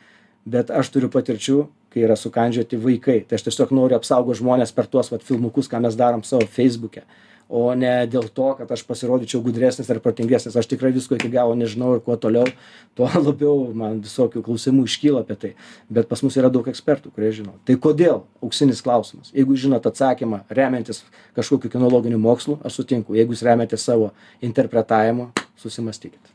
Bet 0.43 0.73
aš 0.75 0.91
turiu 0.91 1.07
patirčių 1.13 1.59
kai 1.93 2.03
yra 2.03 2.17
sukandžioti 2.19 2.81
vaikai. 2.83 3.21
Tai 3.29 3.39
aš 3.39 3.47
tiesiog 3.47 3.75
noriu 3.77 3.99
apsaugot 3.99 4.41
žmones 4.41 4.73
per 4.75 4.89
tuos 4.91 5.13
vat 5.13 5.23
filmukus 5.23 5.71
ką 5.71 5.85
mes 5.85 5.99
darom 5.99 6.25
savo 6.27 6.49
feisbuke 6.51 7.05
o 7.53 7.75
ne 7.77 7.91
dėl 8.09 8.31
to 8.33 8.47
kad 8.57 8.71
aš 8.73 8.83
pasirodyčiau 8.89 9.43
gudresnis 9.45 9.91
ar 9.93 10.01
protingesnis. 10.01 10.57
Aš 10.57 10.71
tikrai 10.71 10.93
visko 10.95 11.19
iki 11.19 11.29
galo 11.33 11.53
nežinau 11.59 11.93
ir 11.97 12.01
kuo 12.05 12.17
toliau 12.17 12.49
tuo 12.97 13.11
labiau 13.27 13.69
man 13.77 14.01
visokių 14.05 14.41
klausimų 14.47 14.87
iškyla 14.89 15.23
apie 15.27 15.37
tai. 15.43 15.53
Bet 15.93 16.09
pas 16.09 16.25
mus 16.25 16.39
yra 16.41 16.49
daug 16.53 16.69
ekspertų 16.73 17.13
kurie 17.13 17.29
žino. 17.37 17.59
Tai 17.69 17.77
kodėl? 17.77 18.23
Auksinis 18.43 18.81
klausimas. 18.85 19.35
Jeigu 19.37 19.59
žinot 19.61 19.87
atsakymą 19.89 20.43
remiantis 20.49 21.05
kažkokiu 21.37 21.73
kinologiniu 21.77 22.21
mokslu 22.23 22.57
aš 22.65 22.81
sutinku. 22.81 23.19
Jeigu 23.21 23.37
jūs 23.37 23.45
remiatės 23.45 23.85
savo 23.85 24.15
interpretavimu 24.41 25.29
susimąstykit. 25.63 26.33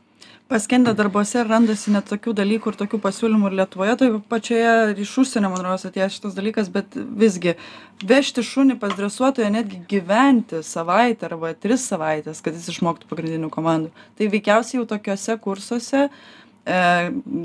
Paskendę 0.48 0.94
darbuose 0.96 1.42
randasi 1.44 1.90
net 1.92 2.06
tokių 2.08 2.32
dalykų 2.38 2.70
ir 2.70 2.76
tokių 2.80 2.98
pasiūlymų 3.04 3.50
ir 3.50 3.56
lietuvoje 3.58 3.96
toj 4.00 4.14
pačioje 4.30 4.70
iš 5.04 5.10
užsienio 5.20 5.50
man 5.52 5.60
rodos 5.60 5.84
atėjęs 5.84 6.14
šitas 6.16 6.38
dalykas 6.38 6.70
bet 6.72 6.96
visgi 6.96 7.52
vežti 8.00 8.40
šunį 8.48 8.78
pas 8.80 8.94
dresuotoją 8.96 9.50
netgi 9.52 9.82
gyventi 9.90 10.62
savaitę 10.64 11.28
arba 11.28 11.52
tris 11.52 11.84
savaites 11.92 12.40
kad 12.40 12.56
jis 12.56 12.70
išmoktų 12.72 13.10
pagrindinių 13.10 13.52
komandų. 13.52 13.92
Tai 14.16 14.30
veikiausiai 14.32 14.80
jau 14.80 14.86
tokiuose 14.88 15.36
kursuose 15.44 16.06
e, 16.08 16.80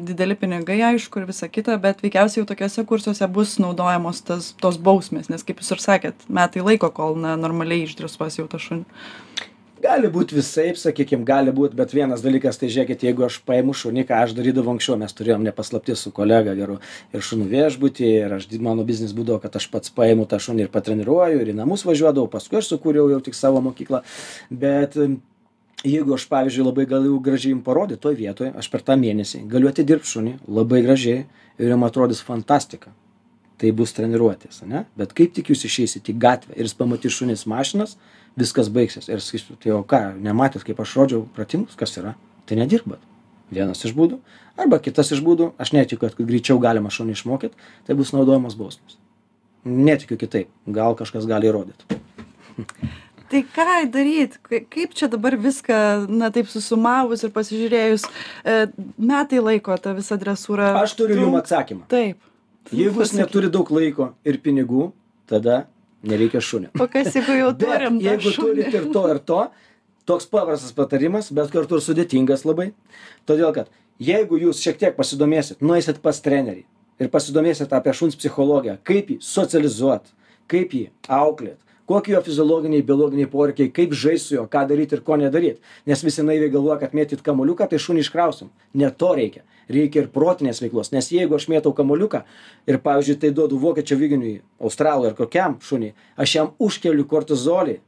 dideli 0.08 0.40
pinigai 0.40 0.80
aišku 0.94 1.20
ir 1.20 1.28
visa 1.28 1.52
kita 1.52 1.76
bet 1.84 2.00
veikiausiai 2.08 2.46
jau 2.46 2.52
tokiuose 2.54 2.88
kursuose 2.88 3.28
bus 3.28 3.58
naudojamos 3.60 4.24
tas 4.32 4.54
tos 4.64 4.80
bausmės 4.80 5.28
nes 5.28 5.44
kaip 5.44 5.60
jūs 5.60 5.76
ir 5.76 5.84
sakėt 5.90 6.24
metai 6.32 6.64
laiko 6.64 6.88
kol 6.96 7.20
na 7.20 7.36
normaliai 7.36 7.84
išdresuos 7.84 8.40
jau 8.40 8.48
tą 8.48 8.64
šunį 8.64 8.88
gali 9.84 10.10
būt 10.12 10.32
visaip 10.36 10.78
sakykim 10.80 11.26
gali 11.28 11.52
būt 11.56 11.76
bet 11.78 11.94
vienas 11.96 12.24
dalykas 12.24 12.60
tai 12.60 12.70
žiūrėkit 12.72 13.04
jeigu 13.08 13.26
aš 13.28 13.40
paimu 13.48 13.76
šunį 13.76 14.06
ką 14.08 14.22
aš 14.24 14.36
darydavau 14.38 14.76
anksčiau 14.76 14.96
mes 15.02 15.16
turėjom 15.18 15.44
ne 15.44 15.52
paslaptis 15.56 16.06
su 16.06 16.14
kolega 16.16 16.56
geru 16.58 16.80
ir 17.14 17.26
šunų 17.28 17.50
viešbuty 17.52 18.08
ir 18.22 18.38
aš 18.38 18.48
mano 18.64 18.86
biznis 18.88 19.16
būdavo 19.18 19.42
kad 19.44 19.60
aš 19.60 19.68
pats 19.74 19.94
paimu 19.94 20.26
tą 20.30 20.40
šunį 20.46 20.68
ir 20.68 20.72
patreniruoju 20.74 21.44
ir 21.44 21.54
į 21.54 21.58
namus 21.60 21.86
važiuodavau 21.90 22.32
paskui 22.32 22.62
aš 22.62 22.72
sukūriau 22.74 23.12
jau 23.12 23.20
tik 23.28 23.38
savo 23.38 23.62
mokyklą. 23.66 24.02
Bet 24.50 24.98
jeigu 25.84 26.16
aš 26.16 26.28
pavyzdžiui 26.32 26.68
labai 26.70 26.88
galiu 26.90 27.20
gražiai 27.24 27.54
jum 27.54 27.62
parodyt 27.66 28.02
toj 28.04 28.18
vietoj 28.20 28.54
aš 28.60 28.72
per 28.72 28.86
tą 28.88 28.98
mėnesį 29.00 29.46
galiu 29.52 29.72
atidirbt 29.72 30.08
šunį 30.08 30.38
labai 30.48 30.84
gražiai 30.86 31.26
ir 31.60 31.74
jum 31.74 31.88
atrodys 31.88 32.24
fantastika. 32.24 32.96
Tai 33.62 33.70
bus 33.78 33.94
treniruotės 33.96 34.64
ane? 34.66 34.88
Bet 34.98 35.14
kaip 35.16 35.36
tik 35.36 35.52
jūs 35.52 35.62
išeisit 35.68 36.10
į 36.10 36.18
gatvę 36.20 36.56
ir 36.58 36.66
jis 36.66 36.74
pamatys 36.76 37.16
šunis 37.20 37.46
mašinas 37.48 37.98
viskas 38.40 38.70
baigsis. 38.74 39.10
Ir 39.12 39.22
sakysiu 39.24 39.58
tai 39.62 39.74
o 39.76 39.82
ką 39.88 40.02
nematėt 40.24 40.66
kaip 40.68 40.82
aš 40.84 40.96
rodžiau 41.00 41.28
pratimus 41.36 41.78
kas 41.80 41.96
yra? 42.02 42.16
Tai 42.50 42.58
nedirbat. 42.60 43.02
Vienas 43.54 43.84
iš 43.86 43.94
būdų. 43.98 44.20
Arba 44.60 44.80
kitas 44.82 45.12
iš 45.14 45.22
būdų 45.26 45.54
aš 45.62 45.74
netikiu 45.76 46.02
kad 46.02 46.18
greičiau 46.18 46.60
galima 46.62 46.92
šunį 46.94 47.18
išmokyt 47.18 47.56
tai 47.88 47.98
bus 47.98 48.14
naudojamos 48.16 48.58
bausmės. 48.60 48.98
Netikiu 49.64 50.18
kitaip. 50.20 50.52
Gal 50.68 50.98
kažkas 51.00 51.30
gali 51.30 51.50
įrodyt 51.52 51.88
tai 53.34 53.42
ką 53.50 53.92
daryt? 53.92 54.38
Kaip 54.46 54.94
čia 54.94 55.10
dabar 55.10 55.36
viską 55.40 56.06
na 56.10 56.30
taip 56.34 56.50
susumavus 56.52 57.24
ir 57.26 57.34
pasižiūrėjus 57.34 58.06
e, 58.06 58.58
metai 58.98 59.42
laiko 59.42 59.76
ta 59.82 59.96
visa 59.98 60.18
dresūra 60.22 60.74
aš 60.84 60.94
turiu 61.00 61.18
jum 61.24 61.38
atsakymą. 61.40 61.88
Taip. 61.92 62.22
Jeigu 62.72 63.04
jis 63.04 63.16
neturi 63.18 63.50
daug 63.54 63.70
laiko 63.74 64.14
ir 64.28 64.38
pinigų 64.44 64.92
tada 65.30 65.64
nereikia 66.04 66.42
šunio. 66.44 66.72
O 66.80 66.88
kas 66.92 67.16
jeigu 67.16 67.38
jau 67.40 67.52
turim? 67.58 68.00
Bet 68.00 68.08
jeigu 68.10 68.34
turit 68.36 68.76
ir 68.76 68.90
to 68.94 69.04
ir 69.12 69.22
to, 69.24 69.40
toks 70.10 70.28
paprastas 70.30 70.76
patarimas, 70.76 71.32
bet 71.36 71.52
kartu 71.54 71.80
ir 71.80 71.86
sudėtingas 71.86 72.46
labai. 72.48 72.72
Todėl, 73.30 73.54
kad 73.56 73.72
jeigu 74.04 74.40
jūs 74.42 74.62
šiek 74.64 74.80
tiek 74.82 74.98
pasidomėsit, 74.98 75.64
nueisit 75.64 76.02
pas 76.04 76.20
trenerį 76.24 76.66
ir 77.02 77.12
pasidomėsit 77.14 77.74
apie 77.76 77.94
šuns 77.96 78.18
psichologiją, 78.20 78.78
kaip 78.88 79.12
jį 79.14 79.20
socializuot, 79.24 80.12
kaip 80.52 80.76
jį 80.76 80.88
auklėt, 81.08 81.60
kokie 81.90 82.14
jo 82.14 82.22
fiziologiniai, 82.24 82.84
biologiniai 82.86 83.30
poreikiai, 83.30 83.72
kaip 83.76 83.96
žaisti 83.98 84.28
su 84.28 84.36
juo, 84.38 84.46
ką 84.52 84.66
daryti 84.70 84.98
ir 84.98 85.04
ko 85.06 85.18
nedaryti. 85.20 85.62
Nes 85.90 86.04
visi 86.06 86.24
naiviai 86.26 86.52
galvoja, 86.54 86.80
kad 86.84 86.96
mėtyt 86.96 87.24
kamuoliuką, 87.26 87.68
tai 87.70 87.82
šunį 87.82 88.06
iškrausim. 88.06 88.52
Ne 88.80 88.92
to 88.92 89.14
reikia. 89.18 89.44
Reikia 89.72 90.04
ir 90.04 90.12
protinės 90.12 90.60
veiklos. 90.64 90.92
Nes 90.96 91.08
jeigu 91.12 91.38
aš 91.38 91.48
mėtau 91.52 91.72
kamuoliuką 91.76 92.24
ir, 92.68 92.80
pavyzdžiui, 92.84 93.20
tai 93.22 93.32
duodu 93.36 93.60
vokiečio 93.60 93.98
vyginiui, 94.00 94.42
australui 94.60 95.12
ar 95.12 95.18
kokiam 95.18 95.60
šuniui, 95.64 95.94
aš 96.20 96.36
jam 96.36 96.52
užkeliu 96.60 97.08
kortizolį 97.08 97.80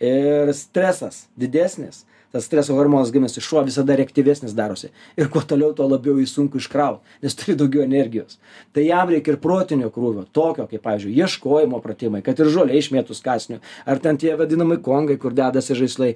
ir 0.00 0.54
stresas 0.56 1.26
didesnis 1.36 2.06
tas 2.32 2.46
streso 2.46 2.74
hormonas 2.74 3.10
gaminasi 3.12 3.42
šuo 3.42 3.62
visada 3.66 3.96
reaktyvesnis 3.98 4.54
darosi. 4.54 4.90
Ir 5.16 5.30
kuo 5.30 5.42
toliau 5.42 5.72
tuo 5.76 5.88
labiau 5.90 6.18
jį 6.20 6.26
sunku 6.30 6.60
iškraut 6.62 7.00
nes 7.22 7.36
turi 7.36 7.56
daugiau 7.58 7.84
energijos. 7.84 8.38
Tai 8.74 8.84
jam 8.86 9.10
reikia 9.10 9.34
ir 9.34 9.40
protinio 9.42 9.90
krūvio 9.94 10.26
tokio 10.32 10.66
kaip 10.70 10.84
pavyzdžiui 10.84 11.16
ieškojimo 11.22 11.80
pratimai 11.84 12.22
kad 12.26 12.38
ir 12.40 12.52
žolė 12.54 12.78
išmėtus 12.78 13.24
kąsniu 13.24 13.60
ar 13.86 14.02
ten 14.02 14.20
tie 14.20 14.36
vadinami 14.38 14.78
kongai 14.82 15.18
kur 15.18 15.34
dedasi 15.36 15.78
žaislai. 15.78 16.14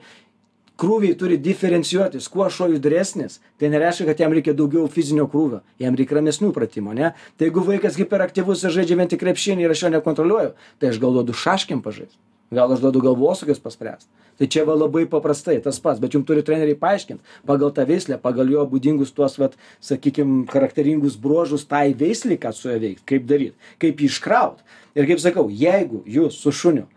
Krūviai 0.75 1.15
turi 1.15 1.37
diferencijuotis. 1.39 2.27
Kuo 2.27 2.49
šuo 2.51 2.67
judresnis 2.73 3.39
tai 3.63 3.69
nereiškia 3.71 4.09
kad 4.09 4.23
jam 4.25 4.35
reikia 4.35 4.57
daugiau 4.59 4.89
fizinio 4.91 5.29
krūvio. 5.31 5.61
Jam 5.79 5.95
reik 5.95 6.11
ramesnių 6.19 6.51
pratimų 6.57 6.97
ane 6.97 7.13
tai 7.39 7.51
jeigu 7.51 7.63
vaikas 7.69 7.99
hiperaktyvus 8.01 8.67
ir 8.67 8.75
žaidžia 8.81 8.99
vien 8.99 9.11
tik 9.11 9.23
krepšinį 9.23 9.69
ir 9.69 9.75
aš 9.75 9.87
jo 9.87 9.95
nekontroliuoju 9.95 10.55
tai 10.83 10.91
aš 10.91 11.03
gal 11.03 11.15
duodu 11.15 11.37
šaškėm 11.45 11.83
pažaist 11.85 12.19
gal 12.53 12.73
aš 12.73 12.83
duodu 12.83 13.03
galvosūkius 13.05 13.63
paspręst? 13.63 14.09
Tai 14.39 14.49
čia 14.51 14.65
va 14.67 14.75
labai 14.75 15.05
paprastai 15.07 15.61
tas 15.63 15.79
pats 15.81 16.01
bet 16.03 16.15
jum 16.17 16.25
turi 16.27 16.43
treneriai 16.43 16.79
paaiškint 16.79 17.23
pagal 17.47 17.71
tą 17.75 17.87
veislę 17.87 18.19
pagal 18.23 18.51
jo 18.51 18.65
būdingus 18.67 19.15
tuos 19.15 19.39
vat 19.39 19.55
sakykim 19.85 20.43
charakteringus 20.51 21.17
bruožus 21.21 21.67
tai 21.71 21.95
veislei 21.95 22.41
ką 22.41 22.53
su 22.53 22.69
juo 22.69 22.81
veikt 22.83 23.05
kaip 23.07 23.29
daryt 23.31 23.55
kaip 23.79 24.03
jį 24.03 24.11
iškraut. 24.11 24.65
Ir 24.99 25.07
kaip 25.07 25.23
sakau 25.23 25.47
jeigu 25.51 26.03
jūs 26.07 26.41
su 26.43 26.53
šuniu 26.53 26.89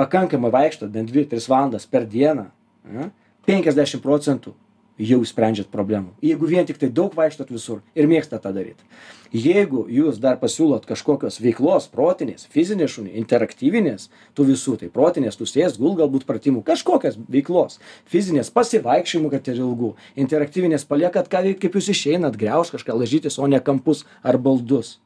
pakankamai 0.00 0.52
vaikštot 0.54 0.90
bent 0.92 1.12
dvi 1.12 1.26
tris 1.28 1.48
valandas 1.52 1.86
per 1.86 2.08
dieną 2.08 2.48
ane 2.88 3.10
penkiasdešim 3.46 4.00
procentų 4.00 4.54
jau 5.00 5.22
išsprendžiat 5.24 5.70
problemų. 5.72 6.12
Jeigu 6.24 6.50
vien 6.50 6.68
tiktai 6.68 6.92
daug 6.92 7.16
vaikštot 7.16 7.50
visur 7.52 7.80
ir 7.96 8.10
mėgstat 8.10 8.44
tą 8.44 8.52
daryt 8.56 8.84
jeigu 9.32 9.84
jūs 9.88 10.18
dar 10.18 10.38
pasiūlot 10.40 10.86
kažkokios 10.88 11.38
veiklos 11.40 11.86
protinės 11.90 12.48
fizinės 12.50 12.96
šuniui 12.96 13.18
interaktyvinės 13.20 14.08
tų 14.34 14.46
visų 14.50 14.76
tai 14.80 14.88
protinės 14.90 15.38
tu 15.38 15.46
sėsk 15.46 15.78
gulk 15.78 16.00
galbūt 16.00 16.26
pratimų 16.26 16.64
kažkokios 16.66 17.18
veiklos 17.30 17.78
fizinės 18.10 18.50
pasivaikščiojimų 18.50 19.30
kad 19.30 19.50
ir 19.52 19.60
ilgų 19.62 19.92
interaktyvinės 20.24 20.86
paliekat 20.88 21.30
ką 21.30 21.44
veikt 21.46 21.62
kaip 21.62 21.78
jūs 21.78 21.92
išeinat 21.94 22.38
griaužt 22.40 22.74
kažką 22.74 22.96
laižytis 22.98 23.38
o 23.38 23.46
ne 23.46 23.60
kampus 23.62 24.04
ar 24.22 24.38
baldus. 24.38 24.98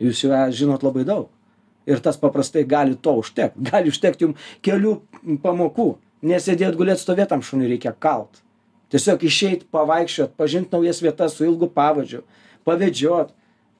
Jūs 0.00 0.24
jau 0.24 0.38
žinot 0.50 0.82
labai 0.82 1.04
daug. 1.06 1.28
Ir 1.86 2.00
tas 2.02 2.16
paprastai 2.18 2.64
gali 2.66 2.96
to 2.96 3.12
užtekt. 3.20 3.58
Gali 3.58 3.90
užtekt 3.90 4.22
jum 4.22 4.34
kelių 4.62 4.96
pamokų. 5.42 5.92
Nesėdėt 6.26 6.78
gulėt 6.78 7.02
stovėt 7.02 7.30
tam 7.34 7.42
šuniui 7.42 7.70
reikia 7.74 7.92
kalt 7.98 8.41
tiesiog 8.92 9.24
išeit 9.28 9.64
pavaikščiot 9.74 10.36
pažint 10.38 10.72
naujas 10.72 11.02
vietas 11.04 11.36
su 11.36 11.48
ilgu 11.48 11.70
pavadžiu 11.72 12.22
pavedžiot. 12.68 13.32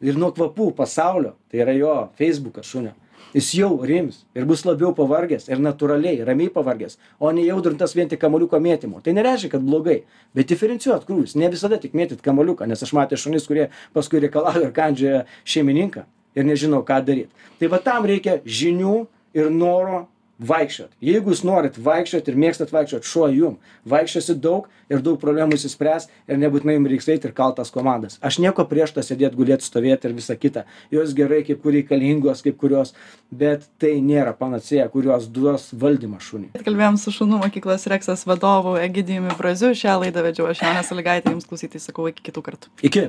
Ir 0.03 0.16
nuo 0.18 0.33
kvapų 0.35 0.72
pasaulio 0.75 1.37
tai 1.46 1.61
yra 1.62 1.77
jo 1.77 1.92
feisbukas 2.18 2.66
šunio 2.66 2.96
jis 3.35 3.53
jau 3.57 3.70
rims 3.87 4.22
ir 4.37 4.44
bus 4.48 4.64
labiau 4.66 4.92
pavargęs 4.96 5.48
ir 5.48 5.61
natūraliai 5.62 6.25
ramiai 6.27 6.53
pavargęs 6.53 6.98
o 7.18 7.31
ne 7.33 7.44
įaudrintas 7.46 7.94
vien 7.96 8.11
tik 8.11 8.20
kamuoliuko 8.20 8.61
mėtymu. 8.61 9.01
Tai 9.05 9.14
nereiškia 9.16 9.55
kad 9.55 9.64
blogai 9.64 10.03
bet 10.37 10.51
diferencijuot 10.53 11.07
krūvius 11.09 11.37
ne 11.40 11.48
visada 11.53 11.79
tik 11.81 11.96
mėtyt 11.96 12.22
kamuoliuką 12.25 12.68
nes 12.68 12.85
aš 12.85 12.92
matęs 12.96 13.25
šunis 13.25 13.48
kurie 13.48 13.70
paskui 13.96 14.20
reikalauja 14.25 14.68
ir 14.68 14.75
kandžioja 14.77 15.25
šeimininką 15.44 16.05
ir 16.37 16.48
nežino 16.48 16.83
ką 16.85 17.01
daryt. 17.07 17.31
Tai 17.61 17.72
va 17.72 17.81
tam 17.81 18.09
reikia 18.09 18.40
žinių 18.44 18.96
ir 19.37 19.51
noro 19.51 20.07
vaikščiot. 20.42 20.92
Jeigu 21.05 21.33
jūs 21.33 21.42
norit 21.47 21.77
vaikščiot 21.79 22.29
ir 22.29 22.38
mėgstat 22.38 22.73
vaikščiot 22.75 23.07
šuo 23.07 23.29
jum. 23.33 23.59
Vaikščiosit 23.88 24.40
daug 24.42 24.68
ir 24.92 25.03
daug 25.05 25.18
problemų 25.21 25.57
išsispręs 25.57 26.09
ir 26.29 26.40
nebūtinai 26.40 26.77
jum 26.77 26.88
reiks 26.90 27.09
eit 27.12 27.27
ir 27.27 27.35
kalt 27.37 27.59
tas 27.61 27.73
komandas. 27.75 28.18
Aš 28.25 28.40
nieko 28.42 28.64
prieš 28.68 28.95
tas 28.97 29.11
sėdėt 29.11 29.37
gulėt 29.38 29.64
stovėt 29.64 30.07
ir 30.09 30.16
visa 30.16 30.37
kita. 30.37 30.64
Jos 30.92 31.14
gerai 31.16 31.42
kaip 31.47 31.62
kur 31.62 31.77
reikalingos 31.77 32.42
kaip 32.45 32.59
kurios 32.61 32.95
bet 33.31 33.66
tai 33.83 33.95
nėra 34.05 34.35
panacėja 34.37 34.88
kurios 34.92 35.29
duos 35.33 35.71
valdymą 35.73 36.21
šuniui. 36.23 36.53
Kalbėjom 36.66 36.99
su 37.01 37.14
šunų 37.14 37.42
mokyklos 37.47 37.87
reksas 37.92 38.27
vadovu 38.29 38.77
egidijumi 38.83 39.37
braziu. 39.38 39.73
Šią 39.79 39.99
laidą 40.05 40.25
vedžiau 40.27 40.51
aš 40.51 40.64
jonė 40.64 40.85
salygaitė 40.87 41.33
jums 41.33 41.49
klausytojai 41.49 41.87
sakau 41.87 42.09
iki 42.11 42.29
kitų 42.29 42.45
kartų. 42.49 42.73
Iki 42.85 43.09